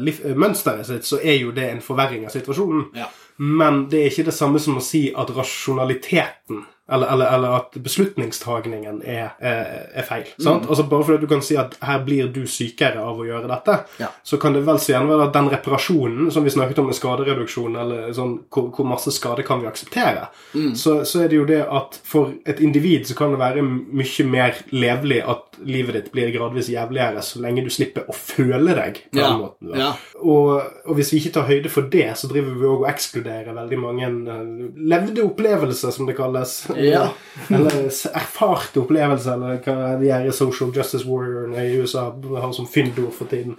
[0.00, 2.90] liv, eh, mønsteret sitt, så er jo det en forverring av situasjonen.
[2.98, 3.08] Ja.
[3.40, 7.76] Men det er ikke det samme som å si at rasjonaliteten eller, eller, eller at
[7.82, 10.26] beslutningstagningen er, er, er feil.
[10.42, 10.66] Sant?
[10.68, 13.76] Altså Bare fordi du kan si at her blir du sykere av å gjøre dette,
[14.00, 14.08] Ja.
[14.26, 16.98] så kan det vel så gjerne være at den reparasjonen som vi snakket om med
[16.98, 20.28] skadereduksjon, eller sånn, hvor, hvor masse skade kan vi akseptere,
[20.74, 24.26] så, så er det jo det at for et individ så kan det være mye
[24.30, 29.02] mer levelig at livet ditt blir gradvis jævligere så lenge du slipper å føle deg
[29.12, 29.28] på Ja.
[29.30, 29.74] den måten.
[29.76, 29.90] Ja.
[30.20, 33.54] Og, og hvis vi ikke tar høyde for det, så driver vi også og ekskluderer
[33.56, 34.50] veldig mange eh,
[34.90, 36.54] levde opplevelser, som det kalles.
[36.84, 37.10] Ja.
[37.48, 43.12] eller erfarte opplevelser, eller hva de her social justice warriorene i USA har som fyndord
[43.16, 43.56] for tiden.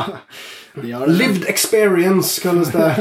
[0.74, 1.06] De har.
[1.06, 2.90] Lived experience, kalles det.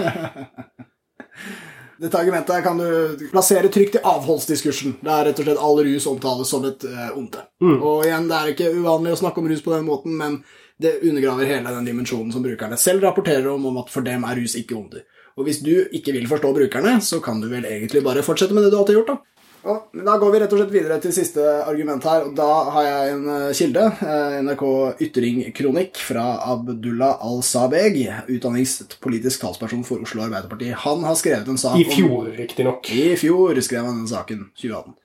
[1.99, 4.93] Dette argumentet kan du plassere trygt i avholdsdiskursen.
[5.03, 7.41] Det er rett og slett all rus omtales som et uh, onde.
[7.75, 10.39] Og igjen, det er ikke uvanlig å snakke om rus på den måten, men
[10.79, 14.39] det undergraver hele den dimensjonen som brukerne selv rapporterer om, om at for dem er
[14.39, 15.03] rus ikke onde.
[15.39, 18.65] Og hvis du ikke vil forstå brukerne, så kan du vel egentlig bare fortsette med
[18.65, 19.28] det du alltid har gjort, da.
[19.67, 22.85] Og da går vi rett og slett videre til siste argument her, og da har
[22.85, 23.81] jeg en eh, kilde.
[24.07, 24.63] eh, NRK
[25.03, 27.97] Ytring-kronikk fra Abdullah Al-Sabeg,
[28.31, 30.71] utdanningspolitisk talsperson for Oslo Arbeiderparti.
[30.85, 32.87] Han har skrevet en sak I fjor, riktignok.
[32.95, 34.95] i fjor skrev han den saken, 2018.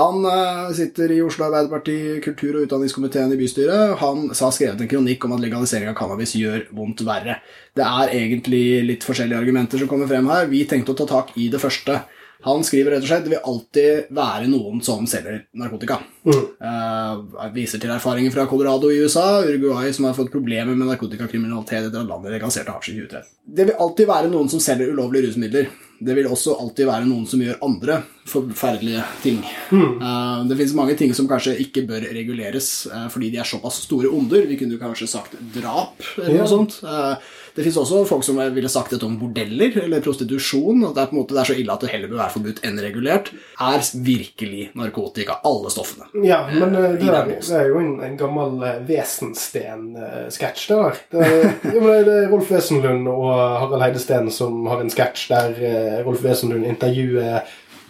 [0.00, 3.98] Han eh, sitter i Oslo Arbeiderparti, kultur- og utdanningskomiteen i bystyret.
[4.00, 7.42] Han har skrevet en kronikk om at legalisering av cannabis gjør vondt verre.
[7.76, 10.48] Det er egentlig litt forskjellige argumenter som kommer frem her.
[10.48, 12.00] Vi tenkte å ta tak i det første.
[12.42, 16.00] Han skriver rett og slett det vil alltid være noen som selger narkotika.
[16.26, 21.86] Eh, viser til erfaringer fra Colorado i USA, Uruguay som har fått problemer med narkotikakriminalitet
[21.88, 23.30] etter at landet legaliserte hasj i 2013.
[23.58, 25.70] Det vil alltid være noen som selger ulovlige rusmidler.
[26.02, 29.38] Det vil også alltid være noen som gjør andre forferdelige ting.
[29.74, 33.84] Eh, det finnes mange ting som kanskje ikke bør reguleres uh, fordi de er såpass
[33.86, 34.46] store onder.
[34.50, 36.80] Vi kunne kanskje sagt drap eller noe sånt.
[36.82, 37.14] Eh,
[37.56, 40.84] Det fins også folk som ville sagt dette om bordeller eller prostitusjon.
[40.88, 42.34] At det er på en måte det er så ille at det heller bør være
[42.36, 43.28] forbudt enn regulert.
[43.60, 46.08] Er virkelig narkotika, alle stoffene.
[46.24, 51.00] Ja, men eh, det, er, det er jo en, en gammel eh, Wesensten-sketsj, det der.
[51.10, 55.98] Det, er- det er Rolf Wesenlund og Harald Heidesteen som har en sketsj der eh,
[56.06, 57.42] Rolf Wesenlund intervjuer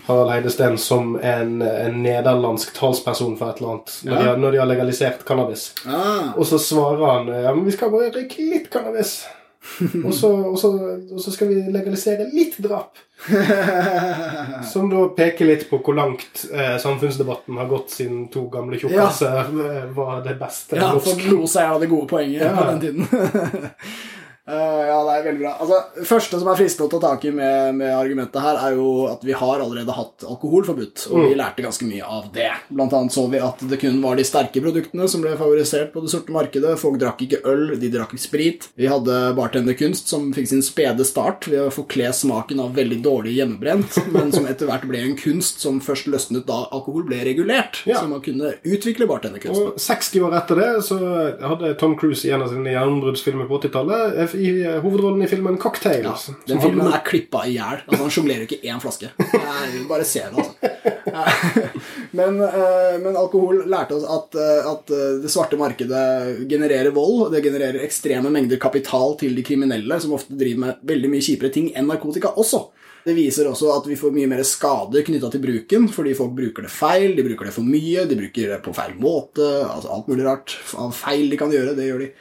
[0.09, 4.51] Harald Heidesteen som en, en nederlandsk talsperson for et eller annet når, de, har, når
[4.57, 5.68] de har legalisert cannabis.
[5.87, 9.20] Ah, Og så svarer han ja, men vi skal bare røyke litt cannabis.
[10.07, 10.70] og, så, og, så,
[11.12, 12.98] og så skal vi legalisere litt drap.
[14.72, 19.37] Som da peker litt på hvor langt eh, samfunnsdebatten har gått siden to gamle tjukkaser
[19.38, 19.85] ja.
[19.94, 21.53] var det beste ja, for norsk.
[21.53, 22.57] seg av det gode poenget Ja.
[22.59, 23.70] på den tiden.
[24.48, 24.55] Eh,
[24.88, 25.50] ja, det er veldig bra.
[25.62, 28.87] Altså, første som er fristende å ta tak i med, med argumentet her, er jo
[29.07, 32.48] at vi har allerede hatt alkohol forbudt, og vi lærte ganske mye av det.
[32.74, 36.02] Blant annet så vi at det kun var de sterke produktene som ble favorisert på
[36.02, 36.72] det sorte markedet.
[36.83, 38.66] Folk drakk ikke øl, de drakk sprit.
[38.74, 43.37] Vi hadde bartenderkunst som fikk sin spede start ved å forkle smaken av veldig dårlig
[43.38, 47.85] hjemmebrent, men som etter hvert ble en kunst som først løsnet da alkohol ble regulert,
[47.87, 48.00] Ja.
[48.02, 49.70] så man kunne utvikle bartenderkunsten.
[49.76, 50.98] Og 60 år etter det så
[51.46, 55.29] hadde Tom Cruise i en av sine gjennombruddsfilmer på 80-tallet eh, i eh, hovedrollen i
[55.31, 56.05] filmen 'Cocktail'.
[56.05, 56.16] Ja,
[56.47, 57.83] den filmen er klippa i hjel.
[57.87, 59.11] Altså, han sjonglerer jo ikke én flaske.
[59.18, 60.53] Jeg bare se det, altså.
[62.18, 64.90] Men, eh, men alkohol lærte oss at, eh, at
[65.23, 67.31] det svarte markedet genererer vold.
[67.33, 71.53] Det genererer ekstreme mengder kapital til de kriminelle, som ofte driver med veldig mye kjipere
[71.53, 72.66] ting enn narkotika også.
[73.03, 76.66] Det viser også at vi får mye mer skader knytta til bruken, fordi folk bruker
[76.66, 80.11] det feil, de bruker det for mye, de bruker det på feil måte, altså alt
[80.11, 82.12] mulig rart av feil de kan gjøre, det gjør de,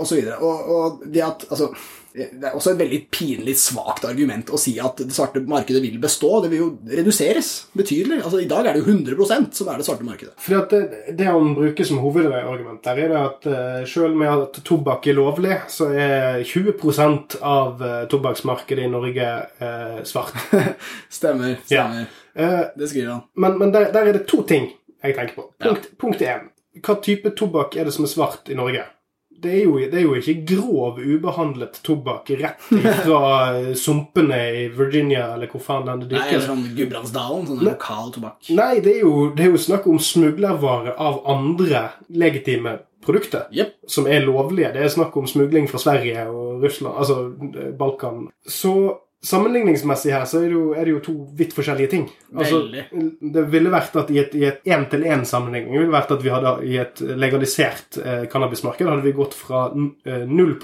[0.00, 0.40] og så videre.
[0.40, 1.70] Og, og det at, altså
[2.10, 5.98] det er også et veldig pinlig svakt argument å si at det svarte markedet vil
[6.02, 6.40] bestå.
[6.42, 8.18] Det vil jo reduseres betydelig.
[8.24, 10.34] Altså I dag er det jo 100% som er det svarte markedet.
[10.42, 14.32] Fordi at det, det han bruker som hovedargument der, er det at uh, selv med
[14.32, 19.30] at tobakk er lovlig, så er 20% av uh, tobakksmarkedet i Norge
[19.62, 20.34] eh, svart.
[21.12, 21.60] Stemmer.
[21.68, 22.08] stemmer.
[22.34, 22.64] Ja.
[22.74, 23.26] Det skriver han.
[23.34, 25.50] men men der, der er det to ting jeg tenker på.
[25.60, 25.68] Ja.
[25.68, 26.48] Punkt, punkt én.
[26.82, 28.84] Hva type tobakk er det som er svart i Norge?
[29.40, 32.60] Det er, jo, det er jo ikke grov, ubehandlet tobakk rett
[33.04, 33.20] fra
[33.84, 38.50] sumpene i Virginia, eller hvor faen den Nei, eller sånn Gudbrandsdalen, sånn Ne- lokal tobakk.
[38.52, 43.46] Nei, det er, jo, det er jo snakk om smuglervare av andre legitime produkter.
[43.52, 43.74] yep.
[43.88, 44.72] Som er lovlige.
[44.74, 47.20] Det er snakk om smugling fra Sverige og Russland, altså
[47.56, 48.26] eh, Balkan.
[48.46, 48.74] Så
[49.22, 52.06] sammenligningsmessig her så er det jo, er det jo to vidt forskjellige ting.
[52.32, 52.62] Altså,
[53.20, 56.78] det ville vært at i et i et én-til-én-sammenligning ville vært at vi hadde i
[56.80, 59.66] et legalisert eh, cannabismarked hadde vi gått fra
[60.08, 60.56] eh, 0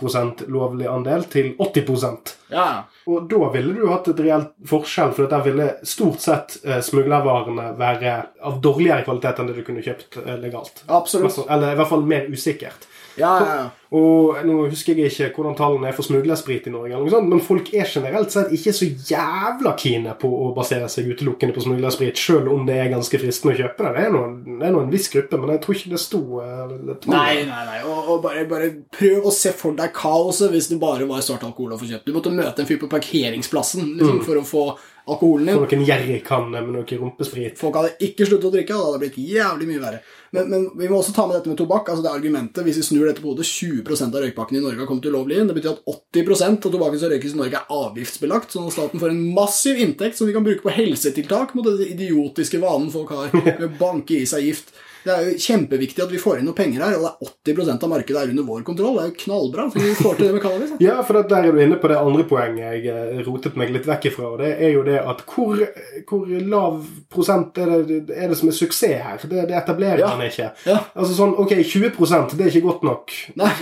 [0.49, 5.45] lovlig andel til 80% Ja, og da ville du hatt et reelt forskjell, for der
[5.45, 10.37] ville stort sett eh, smuglervarene være av dårligere kvalitet enn det du kunne kjøpt eh,
[10.40, 10.85] legalt.
[10.88, 11.45] absolutt.
[11.45, 12.88] Eller i hvert fall mer usikkert.
[13.20, 13.66] Ja, ja, ja.
[13.96, 17.68] Og nå husker jeg ikke hvordan tallene er for smuglersprit i Norge, sånt, men folk
[17.70, 22.50] er generelt sett ikke så jævla kine på å basere seg utelukkende på smuglersprit, selv
[22.52, 23.92] om det er ganske fristende å kjøpe det.
[23.94, 26.98] Det er nå en, en viss gruppe, men jeg tror ikke det sto eh, det.
[27.12, 27.79] Nei, nei, nei.
[27.87, 31.46] Og, og bare, bare prøv å se for deg kaoset hvis det bare var svart
[31.46, 32.11] alkohol å få kjøpt.
[32.11, 34.66] Du måtte møte en fyr på parkeringsplassen liksom, for å få
[35.07, 35.59] alkoholen din.
[35.59, 37.59] For noen gjerrigkanner med noe rumpesprit.
[37.61, 40.01] Folk hadde ikke sluttet å drikke, og det hadde blitt jævlig mye verre.
[40.35, 41.90] Men, men vi må også ta med dette med tobakk.
[41.92, 44.90] altså det argumentet, Hvis vi snur dette på hodet, 20% av røykpakkene i Norge har
[44.90, 45.51] kommet ulovlig inn.
[45.51, 48.57] Det betyr at 80 av tobakken som røykes i Norge, er avgiftsbelagt.
[48.57, 51.87] Sånn at staten får en massiv inntekt som vi kan bruke på helsetiltak mot den
[51.87, 54.75] idiotiske vanen folk har med å banke i seg gift.
[55.07, 57.85] Det er jo kjempeviktig at vi får inn noe penger her, og det er 80%
[57.87, 58.97] av markedet er under vår kontroll.
[58.99, 59.66] Det er jo knallbra.
[59.71, 60.73] så vi får til det med cannabis.
[60.87, 63.87] Ja, for der er du inne på det andre poenget jeg eh, rotet meg litt
[63.88, 64.33] vekk ifra.
[64.35, 65.62] og Det er jo det at hvor,
[66.11, 66.81] hvor lav
[67.12, 69.23] prosent er det, er det som er suksess her?
[69.23, 70.11] Det, det etablerer Ja.
[70.16, 70.51] man ikke.
[70.66, 70.81] Ja.
[70.95, 73.16] Altså sånn, Ok, 20% det er ikke godt nok.
[73.38, 73.53] Nei.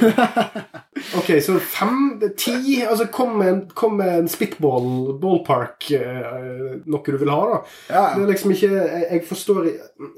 [1.18, 4.86] Ok, så 5-10 altså Kom med en, kom med en spitball,
[5.20, 7.58] ballpark, eh, noe du vil ha, da.
[7.90, 8.02] Ja.
[8.14, 9.66] Det er liksom ikke Jeg, jeg forstår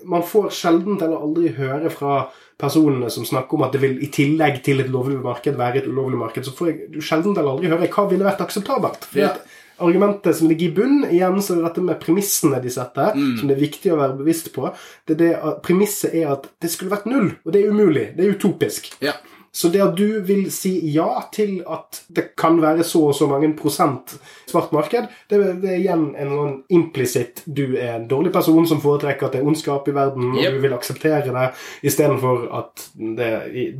[0.08, 4.08] Man får sjelden eller aldri høre fra personene som snakker om at det vil i
[4.08, 7.50] tillegg til et lovlig marked være et ulovlig marked, så får jeg du sjelden eller
[7.52, 9.04] aldri høre hva ville vært akseptabelt.
[9.10, 9.28] Fordi Ja.
[9.34, 9.46] at
[9.78, 13.38] Argumentet som ligger i bunn, igjen så er det dette med premissene de setter, Mm.
[13.38, 14.72] som det er viktig å være bevisst på.
[15.06, 18.16] Det er det at Premisset er at det skulle vært null, og det er umulig.
[18.16, 18.94] Det er utopisk.
[19.02, 19.12] Ja.
[19.56, 23.28] Så det at du vil si ja til at det kan være så og så
[23.30, 24.12] mange prosent
[24.50, 28.82] svart marked, det, det er igjen en sånn implisitt du er en dårlig person som
[28.84, 30.44] foretrekker at det er ondskap i verden, Yep.
[30.50, 31.46] og du vil akseptere det,
[31.88, 32.84] istedenfor at
[33.16, 33.32] det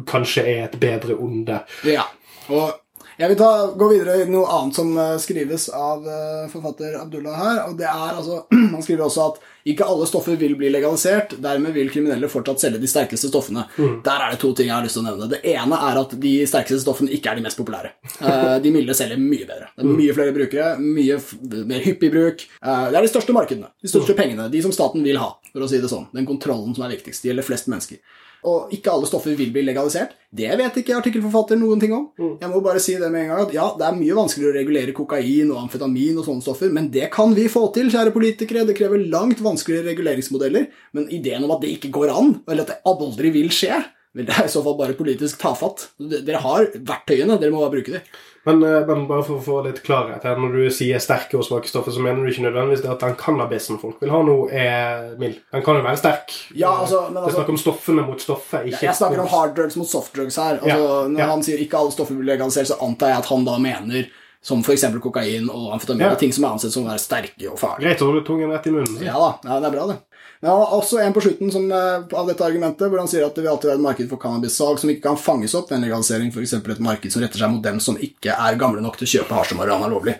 [0.09, 1.61] kanskje er et bedre onde.
[1.85, 2.07] Ja,
[2.49, 2.73] og
[3.17, 7.37] jeg vil ta, gå videre i noe annet som eh, skrives av eh, forfatter Abdullah
[7.41, 8.43] her, og det er altså
[8.75, 12.79] Han skriver også at Ikke alle stoffer vil bli legalisert, dermed vil kriminelle fortsatt selge
[12.79, 13.65] de sterkeste stoffene.
[13.77, 15.27] Der er det to ting jeg har lyst til å nevne.
[15.33, 17.91] Det ene er at de sterkeste stoffene ikke er de mest populære.
[18.21, 19.67] Eh, De milde selger mye bedre.
[19.75, 21.19] Det er mye flere brukere, mye
[21.67, 22.47] mer hyppig bruk.
[22.63, 25.61] Eh, Det er de største markedene, de største pengene, de som staten vil ha, for
[25.67, 26.07] å si det sånn.
[26.15, 27.23] Den kontrollen som er viktigst.
[27.23, 27.99] Det gjelder flest mennesker.
[28.47, 30.13] Og ikke alle stoffer vil bli legalisert.
[30.37, 32.05] Det vet ikke artikkelforfatter noen ting om.
[32.43, 34.59] Jeg må bare si det med en gang at ja, det er mye vanskeligere å
[34.59, 38.67] regulere kokain og amfetamin og sånne stoffer, men det kan vi få til, kjære politikere.
[38.69, 42.75] Det krever langt vanskeligere reguleringsmodeller, men ideen om at det ikke går an, eller at
[42.75, 43.81] det aldri vil skje,
[44.17, 45.89] vel, det er i så fall bare politisk tafatt.
[45.99, 48.17] Dere har verktøyene, dere må bare bruke dem.
[48.47, 51.43] Men, eh, men bare for å få litt klarhet her, når du sier sterke og
[51.45, 54.37] svake stoffer, så mener du ikke nødvendigvis det at den cannabisen folk vil ha nå,
[54.55, 55.41] er mild.
[55.53, 56.31] Den kan jo være sterk.
[56.55, 59.27] Ja, altså, men det altså- er snakk om stoffene mot stoffet, ikke Jeg snakker om
[59.29, 60.61] hard drugs mot soft drugs her.
[60.63, 61.27] Altså, Ja, Når ja.
[61.27, 64.07] han sier ikke alle stoffer blir legalisert, så antar jeg at han da mener
[64.43, 64.85] som f.eks.
[65.03, 66.15] kokain og amfetamin, Ja.
[66.15, 67.81] ting som er ansett som å være sterke og farlige.
[67.81, 69.03] Greit å holde tungen rett i munnen.
[69.03, 69.99] Ja da, ja, det er bra, det.
[70.47, 73.27] Men han har også en på slutten som, eh, av dette argumentet, hvor han sier
[73.27, 75.81] at det vil alltid være et marked for cannabissalg som ikke kan fanges opp ved
[75.81, 76.53] en legalisering, f.eks.
[76.61, 79.35] et marked som retter seg mot dem som ikke er gamle nok til å kjøpe
[79.41, 80.15] hasj og marihuana lovlig.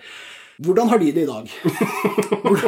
[0.67, 1.51] Hvordan har de det i dag?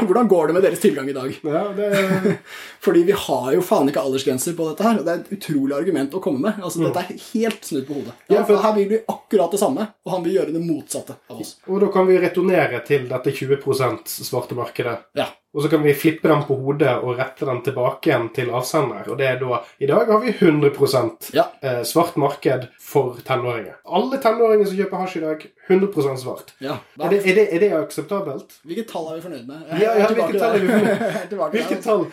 [0.06, 1.34] Hvordan går det med deres tilgang i dag?
[1.42, 2.34] Ja, det
[2.84, 4.98] Fordi vi har jo faen ikke aldersgrenser på dette her.
[5.00, 6.60] og Det er et utrolig argument å komme med.
[6.62, 8.12] Altså, Dette er helt snudd på hodet.
[8.28, 11.16] Ja, Ja, for- Her vil vi akkurat det samme, og han vil gjøre det motsatte
[11.30, 11.56] av oss.
[11.66, 14.98] Og da kan vi returnere til dette 20% svarte markedet.
[15.16, 15.26] Ja.
[15.58, 19.08] Og så kan vi flippe den på hodet og rette den tilbake igjen til avsender.
[19.10, 21.48] Og det er da I dag har vi 100 Ja.
[21.62, 23.74] eh, svart marked for tenåringer.
[23.84, 26.54] Alle tenåringer som kjøper hasj i dag, 100% svart.
[26.62, 26.76] ja.
[27.02, 28.54] Er det, er, det, er det akseptabelt?
[28.64, 29.66] Hvilket tall er vi fornøyd med?
[29.82, 31.12] Ja, ja, hvilket tall er vi fornøyd med?
[31.18, 31.90] Jeg tilbake der, Hvilke altså.
[31.90, 32.06] tall?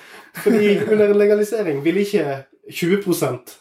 [0.43, 2.25] Fordi under legalisering vil ikke
[2.71, 3.03] 20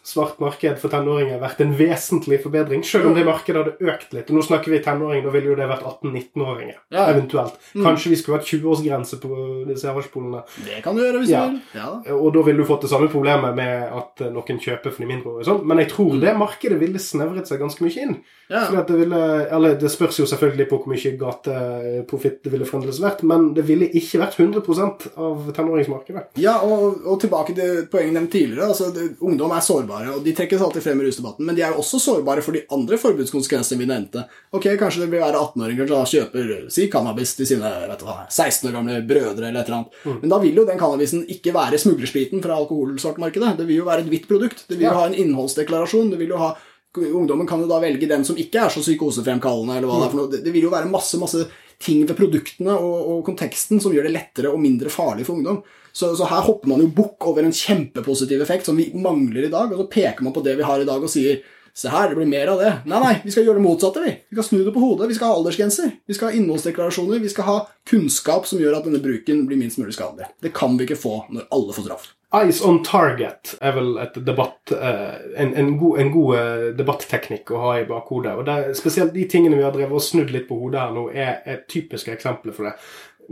[0.04, 4.30] svart marked for tenåringer vært en vesentlig forbedring, selv om det markedet hadde økt litt.
[4.30, 6.78] Og nå snakker vi tenåringer, da ville jo det vært 18-19-åringer.
[6.94, 7.04] Ja.
[7.12, 7.58] Eventuelt.
[7.74, 10.40] Kanskje vi skulle hatt 20-årsgrense på disse hasjpolene.
[10.64, 11.44] Det kan du gjøre hvis Ja.
[11.46, 11.60] du vil.
[11.74, 12.14] Ja.
[12.16, 15.10] Og da ville du fått det samme problemet med at eh, noen kjøper for de
[15.12, 15.44] mindreårige.
[15.50, 15.64] sånn.
[15.66, 18.16] Men jeg tror det markedet ville snevret seg ganske mye inn.
[18.48, 18.64] Ja.
[18.84, 23.22] Det, ville, eller det spørs jo selvfølgelig på hvor mye gateprofitt det ville fremdeles vært,
[23.26, 26.26] men det ville ikke vært 100% av tenåringsmarkedet.
[26.42, 28.68] Ja, og, og tilbake til poenget nevnt tidligere.
[28.72, 28.90] altså
[29.24, 31.46] Ungdom er sårbare, og de trekkes alltid frem i rusdebatten.
[31.46, 34.24] Men de er jo også sårbare for de andre forbudskonsekvensene vi nevnte.
[34.54, 38.07] Ok, Kanskje det vil være 18-åringer som da kjøper si cannabis til sine vet du
[38.09, 39.48] hva, 16 år gamle brødre.
[39.48, 40.20] eller et eller annet.
[40.22, 43.57] Men da vil jo den cannabisen ikke være smuglerspriten fra alkoholsvartmarkedet.
[43.59, 44.64] Det vil jo være et hvitt produkt.
[44.68, 46.11] Det vil jo ha en innholdsdeklarasjon.
[46.11, 46.54] det vil jo ha
[46.94, 49.78] Ungdommen kan jo da velge den som ikke er så psykosefremkallende.
[49.80, 50.30] eller hva Det er for noe.
[50.30, 51.40] Det, det vil jo være masse masse
[51.85, 55.62] ting ved produktene og, og konteksten som gjør det lettere og mindre farlig for ungdom.
[55.94, 59.53] Så, så her hopper man jo bukk over en kjempepositiv effekt som vi mangler i
[59.53, 61.44] dag, og så peker man på det vi har i dag og sier
[61.75, 62.68] Se her, det blir mer av det.
[62.87, 64.03] Nei, nei, vi skal gjøre det motsatte.
[64.05, 65.09] Vi Vi skal snu det på hodet.
[65.11, 65.88] Vi skal ha aldersgrenser.
[66.07, 67.18] Vi skal ha innholdsdeklarasjoner.
[67.18, 67.57] Vi skal ha
[67.90, 70.29] kunnskap som gjør at denne bruken blir minst mulig skadelig.
[70.38, 72.07] Det kan vi ikke få når alle får straff.
[72.35, 73.94] Eyes on target er vel
[74.27, 78.35] debatt, eh, en, en god, en god eh, debatteknikk å ha i bakhodet.
[78.38, 81.09] Og det spesielt de tingene vi har drevet og snudd litt på hodet her nå,
[81.14, 82.75] er, er typiske eksempler for det.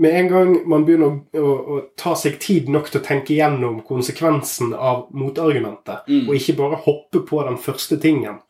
[0.03, 3.35] Med en gang man begynner å, å, å ta seg tid nok til å tenke
[3.37, 8.41] gjennom konsekvensen av motargumentet, og ikke bare hoppe på den første tingen.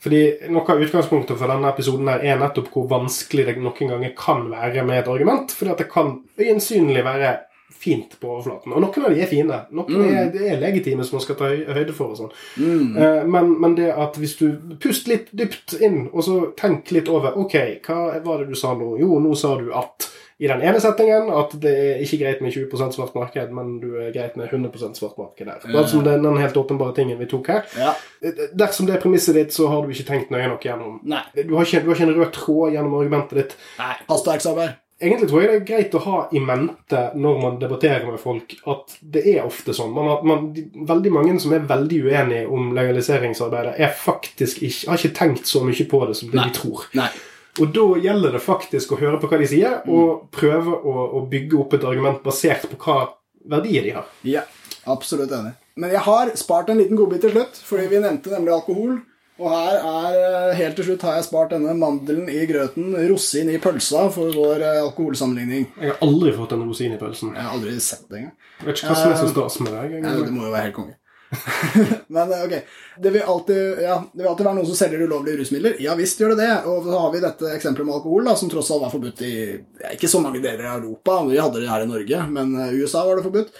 [0.00, 4.14] Fordi Noe av utgangspunktet for denne episoden her er nettopp hvor vanskelig det noen ganger
[4.16, 5.52] kan være med et argument.
[5.52, 7.34] Fordi at det kan øyensynlig være
[7.70, 8.74] fint på overflaten.
[8.74, 9.60] Og noen av de er fine.
[9.76, 12.12] Noen er, det er legitime som man skal ta høyde for.
[12.14, 12.32] og sånn.
[12.60, 14.48] Eh, men, men det at hvis du
[14.82, 17.56] puster litt dypt inn, og så tenk litt over Ok,
[17.86, 18.96] hva var det du sa nå?
[19.00, 22.54] Jo, nå sa du at i den ene settingen at det er ikke greit med
[22.54, 25.60] 20 svart marked, men du er greit med 100 svart marked der.
[25.68, 27.66] er som den, den helt åpenbare tingen vi tok her.
[27.76, 27.92] Ja.
[28.56, 30.96] Dersom det er premisset ditt, så har du ikke tenkt nøye nok gjennom.
[31.04, 33.58] Du har ikke, du har ikke en rød tråd gjennom argumentet ditt.
[33.82, 33.92] Nei.
[34.08, 34.80] Hastverksarbeid.
[35.00, 38.52] Egentlig tror jeg det er greit å ha i mente når man debatterer med folk,
[38.68, 39.94] at det er ofte sånn.
[39.96, 44.90] Man, har- man, de, veldig mange som er veldig uenige om legaliseringsarbeidet, er faktisk ikke,
[44.90, 46.48] har ikke tenkt så mye på det som det Nei.
[46.50, 46.84] de tror.
[47.00, 47.08] Nei.
[47.60, 51.24] Og da gjelder det faktisk å høre på hva de sier, og prøve å, å
[51.32, 52.98] bygge opp et argument basert på hva
[53.50, 54.06] verdier de har.
[54.28, 54.44] Ja,
[54.86, 55.54] absolutt enig.
[55.80, 58.98] Men jeg har spart en liten godbit til slutt, fordi vi nevnte nemlig alkohol.
[59.40, 63.48] Og her er, eh, helt til slutt har jeg spart denne mandelen i grøten, rosin
[63.48, 65.68] i pølsa, for vår eh, alkoholsammenligning.
[65.80, 67.32] Jeg har aldri fått en rosin i pølsen.
[67.34, 68.34] Jeg har aldri sett det engang.
[68.60, 70.00] Jeg vet ikke hva som er så stas med deg.
[70.02, 70.96] Ja, det må jo være helt konge.
[72.14, 72.54] Men eh, ok,
[72.98, 75.76] det vil, alltid, ja, det vil alltid være noen som selger ulovlige rusmidler.
[75.82, 76.54] Ja visst gjør det det.
[76.68, 79.34] Og så har vi dette eksempelet med alkohol, da, som tross alt var forbudt i
[79.56, 81.20] ja, ikke så mange deler av Europa.
[81.30, 83.54] Vi hadde det her i Norge, men eh, i USA var det forbudt.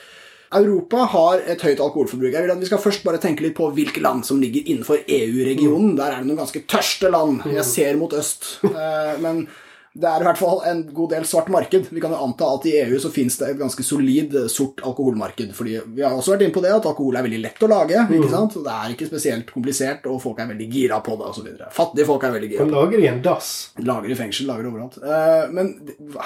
[0.52, 2.32] Europa har et høyt alkoholforbruk.
[2.34, 5.04] Jeg vil at Vi skal først bare tenke litt på hvilke land som ligger innenfor
[5.06, 5.96] EU-regionen.
[5.98, 7.44] Der er det noen ganske tørste land.
[7.46, 8.56] Jeg ser mot øst.
[8.66, 9.46] Eh, Men
[9.90, 11.88] Det er i hvert fall en god del svart marked.
[11.90, 14.78] Vi kan jo anta at i EU så finnes det et ganske solid eh, sort
[14.86, 15.50] alkoholmarked.
[15.54, 17.98] fordi Vi har også vært inne på det at alkohol er veldig lett å lage.
[18.06, 18.12] Mm.
[18.20, 18.54] ikke sant?
[18.54, 21.48] Det er ikke spesielt komplisert, og folk er veldig gira på det osv.
[21.74, 22.66] Fattige folk er veldig gira.
[22.66, 23.50] Kan lager de en dass.
[23.82, 24.98] Lager i fengsel, lager overalt.
[25.02, 25.74] Eh, Men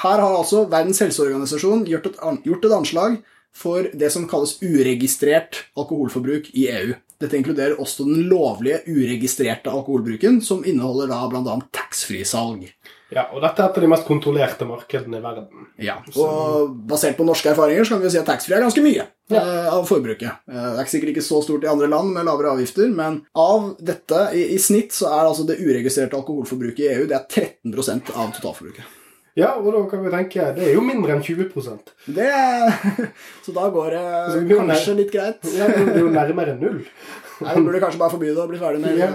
[0.03, 3.17] her har altså Verdens helseorganisasjon gjort et, gjort et anslag
[3.57, 6.95] for det som kalles uregistrert alkoholforbruk i EU.
[7.23, 11.57] Dette inkluderer også den lovlige uregistrerte alkoholbruken, som inneholder da bl.a.
[11.73, 12.67] taxfree-salg.
[13.15, 15.69] Ja, og dette er et av de mest kontrollerte markedene i verden.
[15.79, 19.05] Ja, og basert på norske erfaringer så kan vi si at taxfree er ganske mye
[19.05, 20.43] eh, av forbruket.
[20.51, 23.71] Eh, det er sikkert ikke så stort i andre land med lavere avgifter, men av
[23.79, 28.15] dette, i, i snitt, så er altså det uregistrerte alkoholforbruket i EU det er 13%
[28.17, 29.01] av totalforbruket.
[29.35, 31.49] Ja, og da kan vi tenke Det er jo mindre enn 20
[32.15, 32.29] Det
[33.45, 34.05] så da går det
[34.55, 35.41] kanskje litt greit.
[35.57, 36.85] Ja, Det er jo nærmere null.
[37.43, 39.11] Nei, Da burde kanskje bare forby det og bli ferdig med Ja.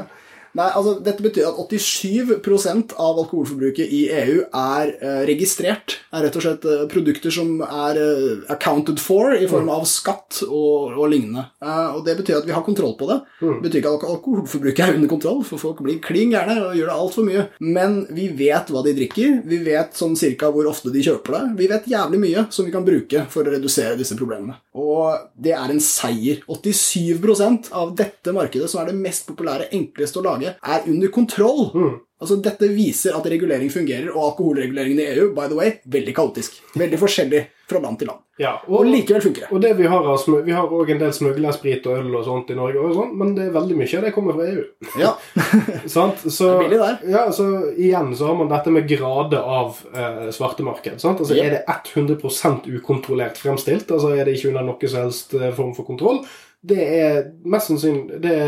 [0.58, 5.97] Nei, altså Dette betyr at 87% av alkoholforbruket i EU er eh, registrert.
[6.16, 10.41] Er rett og slett eh, produkter som er eh, accounted for i form av skatt
[10.47, 11.45] og, og lignende.
[11.62, 13.20] Eh, og Det betyr at vi har kontroll på det.
[13.41, 16.89] Det betyr ikke at alkoholforbruket er under kontroll, for folk blir klin gærne og gjør
[16.91, 17.45] det altfor mye.
[17.62, 21.43] Men vi vet hva de drikker, vi vet sånn cirka hvor ofte de kjøper det.
[21.60, 24.58] Vi vet jævlig mye som vi kan bruke for å redusere disse problemene.
[24.80, 26.41] Og det er en seier.
[26.50, 32.00] 87% av dette markedet, som er det mest populære, enkleste å lage, er under kontroll.
[32.20, 36.58] Altså, Dette viser at regulering fungerer, og alkoholreguleringen i EU by the way, veldig kaotisk.
[36.76, 38.20] Veldig forskjellig fra land til land.
[38.40, 39.50] Ja, Og likevel funker det.
[39.52, 40.04] Og det Vi har
[40.44, 43.36] vi har også en del smuglersprit og øl og sånt i Norge, og sånt, men
[43.36, 44.64] det er veldig mye av det kommer fra EU.
[45.00, 45.14] Ja,
[45.96, 46.20] sant?
[46.28, 46.98] Så, Det billig der.
[47.08, 51.00] Ja, så igjen så har man dette med grader av eh, svartemarked.
[51.00, 51.20] sant?
[51.20, 51.46] Altså Yep.
[51.46, 51.64] Er det
[51.96, 56.24] 100% ukontrollert fremstilt, altså er det ikke under noe som helst eh, form for kontroll,
[56.62, 58.39] det er mest sannsynlig det,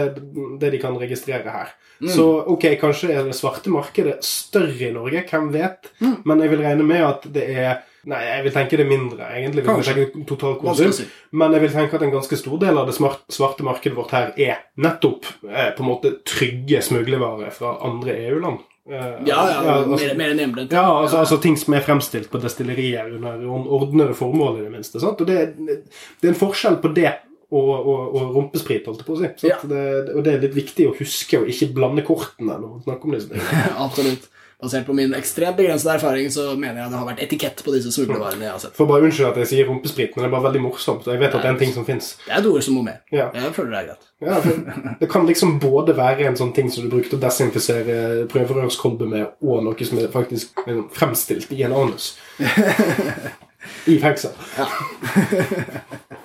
[0.59, 1.69] det de kan registrere her.
[2.01, 2.09] Mm.
[2.11, 5.91] Så ok, kanskje er det svarte markedet større i Norge, hvem vet?
[6.01, 6.17] Mm.
[6.25, 9.61] Men jeg vil regne med at det er Nei, jeg vil tenke det mindre, egentlig.
[9.61, 9.93] Kanskje.
[9.93, 10.93] tenker totalkonsum.
[10.97, 11.03] Si.
[11.37, 14.31] Men jeg vil tenke at en ganske stor del av det svarte markedet vårt her
[14.41, 18.63] er nettopp eh, på en måte trygge smuglervarer fra andre EU-land.
[18.89, 20.73] Uh, ja, ja, altså, mer, mer enn hjemmebrent.
[20.73, 24.97] ja, altså, altså ting som er fremstilt på destillerier under ordnede formål, i det minste.
[25.03, 25.21] Sant?
[25.21, 27.11] Og det, det er en forskjell på det
[27.51, 29.31] og, og, og rumpesprit, holdt jeg på å si.
[29.49, 29.57] Ja.
[29.67, 29.81] Det,
[30.15, 33.17] og det er litt viktig å huske å ikke blande kortene når man snakker om
[33.17, 33.49] disse.
[33.87, 34.29] Absolutt.
[34.61, 37.89] Basert på min ekstremt begrensede erfaring så mener jeg det har vært etikett på disse
[37.95, 38.75] smuglervarene jeg har sett.
[38.77, 41.07] For bare unnskyld at jeg sier rumpesprit, men det er bare veldig morsomt.
[41.09, 42.11] Jeg vet at det er en ting som fins.
[42.27, 43.01] Det er et ord som må med.
[43.09, 43.31] Ja.
[43.33, 44.07] Jeg føler det er greit.
[44.21, 49.09] Ja, det kan liksom både være en sånn ting som du brukte å desinfisere prøverørskolbe
[49.09, 50.61] med, og noe som er faktisk
[50.93, 52.13] fremstilt i en anus.
[53.89, 54.37] I fengsel.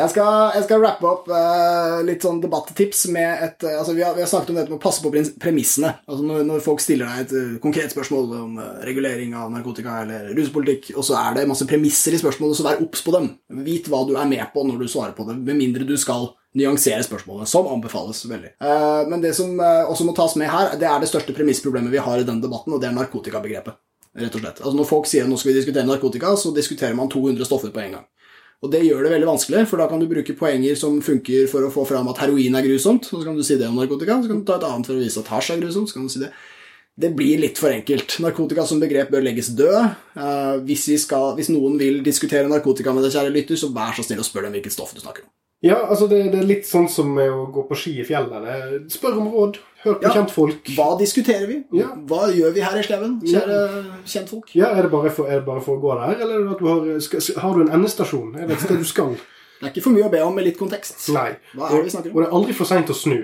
[0.00, 4.04] Jeg skal, jeg skal rappe opp uh, litt sånn debatttips med et uh, altså vi,
[4.06, 5.92] har, vi har snakket om dette med å passe på premissene.
[6.08, 10.00] Altså når, når folk stiller deg et uh, konkret spørsmål om eh, regulering av narkotika
[10.04, 13.30] eller ruspolitikk, og så er det masse premisser i spørsmålet, så vær obs på dem.
[13.66, 16.30] Vit hva du er med på når du svarer på det, med mindre du skal
[16.58, 18.54] nyansere spørsmålet, som anbefales veldig.
[18.60, 21.92] Eh, men det som eh, også må tas med her, det er det største premissproblemet
[21.92, 23.78] vi har i denne debatten, og det er narkotikabegrepet.
[24.20, 24.58] Rett og slett.
[24.58, 27.82] Altså Når folk sier nå skal vi diskutere narkotika, så diskuterer man 200 stoffer på
[27.84, 28.08] en gang.
[28.60, 31.64] Og det gjør det veldig vanskelig, for da kan du bruke poenger som funker for
[31.64, 34.18] å få fram at heroin er grusomt, og så kan du si det om narkotika,
[34.20, 36.04] så kan du ta et annet for å vise at hasj er grusomt, så kan
[36.04, 36.28] du si det.
[37.00, 38.18] Det blir litt for enkelt.
[38.20, 39.76] Narkotika som begrep bør legges død.
[40.20, 43.94] Eh, hvis, vi skal, hvis noen vil diskutere narkotika med deg, kjære lytter, så vær
[43.96, 45.30] så snill og spør dem hvilket stoff du snakker om.
[45.64, 48.90] Ja, altså det, det er litt sånn som å gå på ski i fjellet.
[48.92, 49.60] Spør om råd.
[49.84, 50.10] Hør på Ja.
[50.12, 50.70] kjentfolk.
[50.76, 51.62] Hva diskuterer vi?
[51.72, 51.86] Ja.
[52.08, 53.60] Hva gjør vi her i Sleven, kjære
[54.04, 54.50] kjentfolk?
[54.54, 57.00] Ja, er det, for, er det bare for å gå der, eller er du har,
[57.00, 58.34] skal, har du en endestasjon?
[58.36, 59.16] Er det et sted du skal?
[59.60, 61.10] Det er ikke for mye å be om med litt kontekst.
[61.12, 61.34] Nei.
[61.52, 62.14] Hva er det vi snakker om?
[62.16, 63.18] Og det er aldri for seint å snu.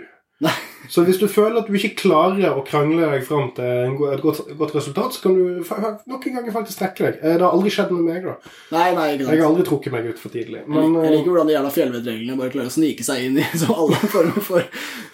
[0.44, 0.52] Nei.
[0.88, 3.64] Så hvis du føler at du ikke klarer å krangle deg fram til
[4.12, 5.64] et godt, godt resultat, så kan du
[6.06, 7.18] nok en gang faktisk trekke deg.
[7.22, 8.34] Eh, Det har aldri skjedd med meg, da.
[8.72, 10.62] Nei, nei, ikke Jeg har aldri trukket meg ut for tidlig.
[10.66, 13.46] Men jeg eh, liker hvordan de jævla fjellvettreglene bare klarer å snike seg inn i
[13.62, 14.68] som alle former for,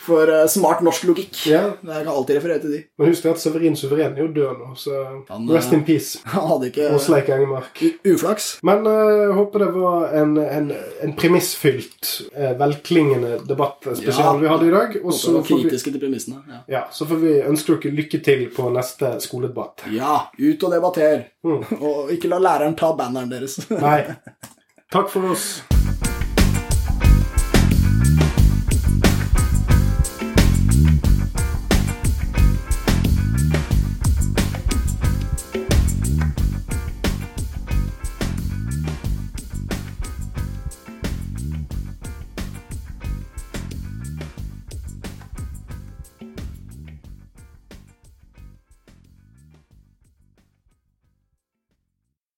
[0.07, 1.41] for eh, smart norsk logikk.
[1.51, 1.62] Ja.
[1.83, 2.83] Jeg kan alltid referere til de.
[2.99, 6.18] men husk at Severin Suveren er jo død nå, så Han, rest in peace.
[6.35, 7.83] Han hadde ikke Åsleik Engemark.
[8.05, 8.51] uflaks.
[8.66, 12.12] Men jeg håper det var en, en, en premissfylt,
[12.59, 14.37] velklingende debattspesial Ja.
[14.43, 14.97] vi hadde i dag.
[15.03, 16.43] Og Og så får kritiske til premissene.
[16.49, 16.63] Ja.
[16.77, 19.87] ja, så får vi ønske dere lykke til på neste skoledebatt.
[19.93, 21.29] ja, ut og debatter.
[21.45, 21.63] Mm.
[21.81, 23.59] Og ikke la læreren ta banneren deres.
[23.71, 24.03] Nei.
[24.93, 25.63] Takk for oss.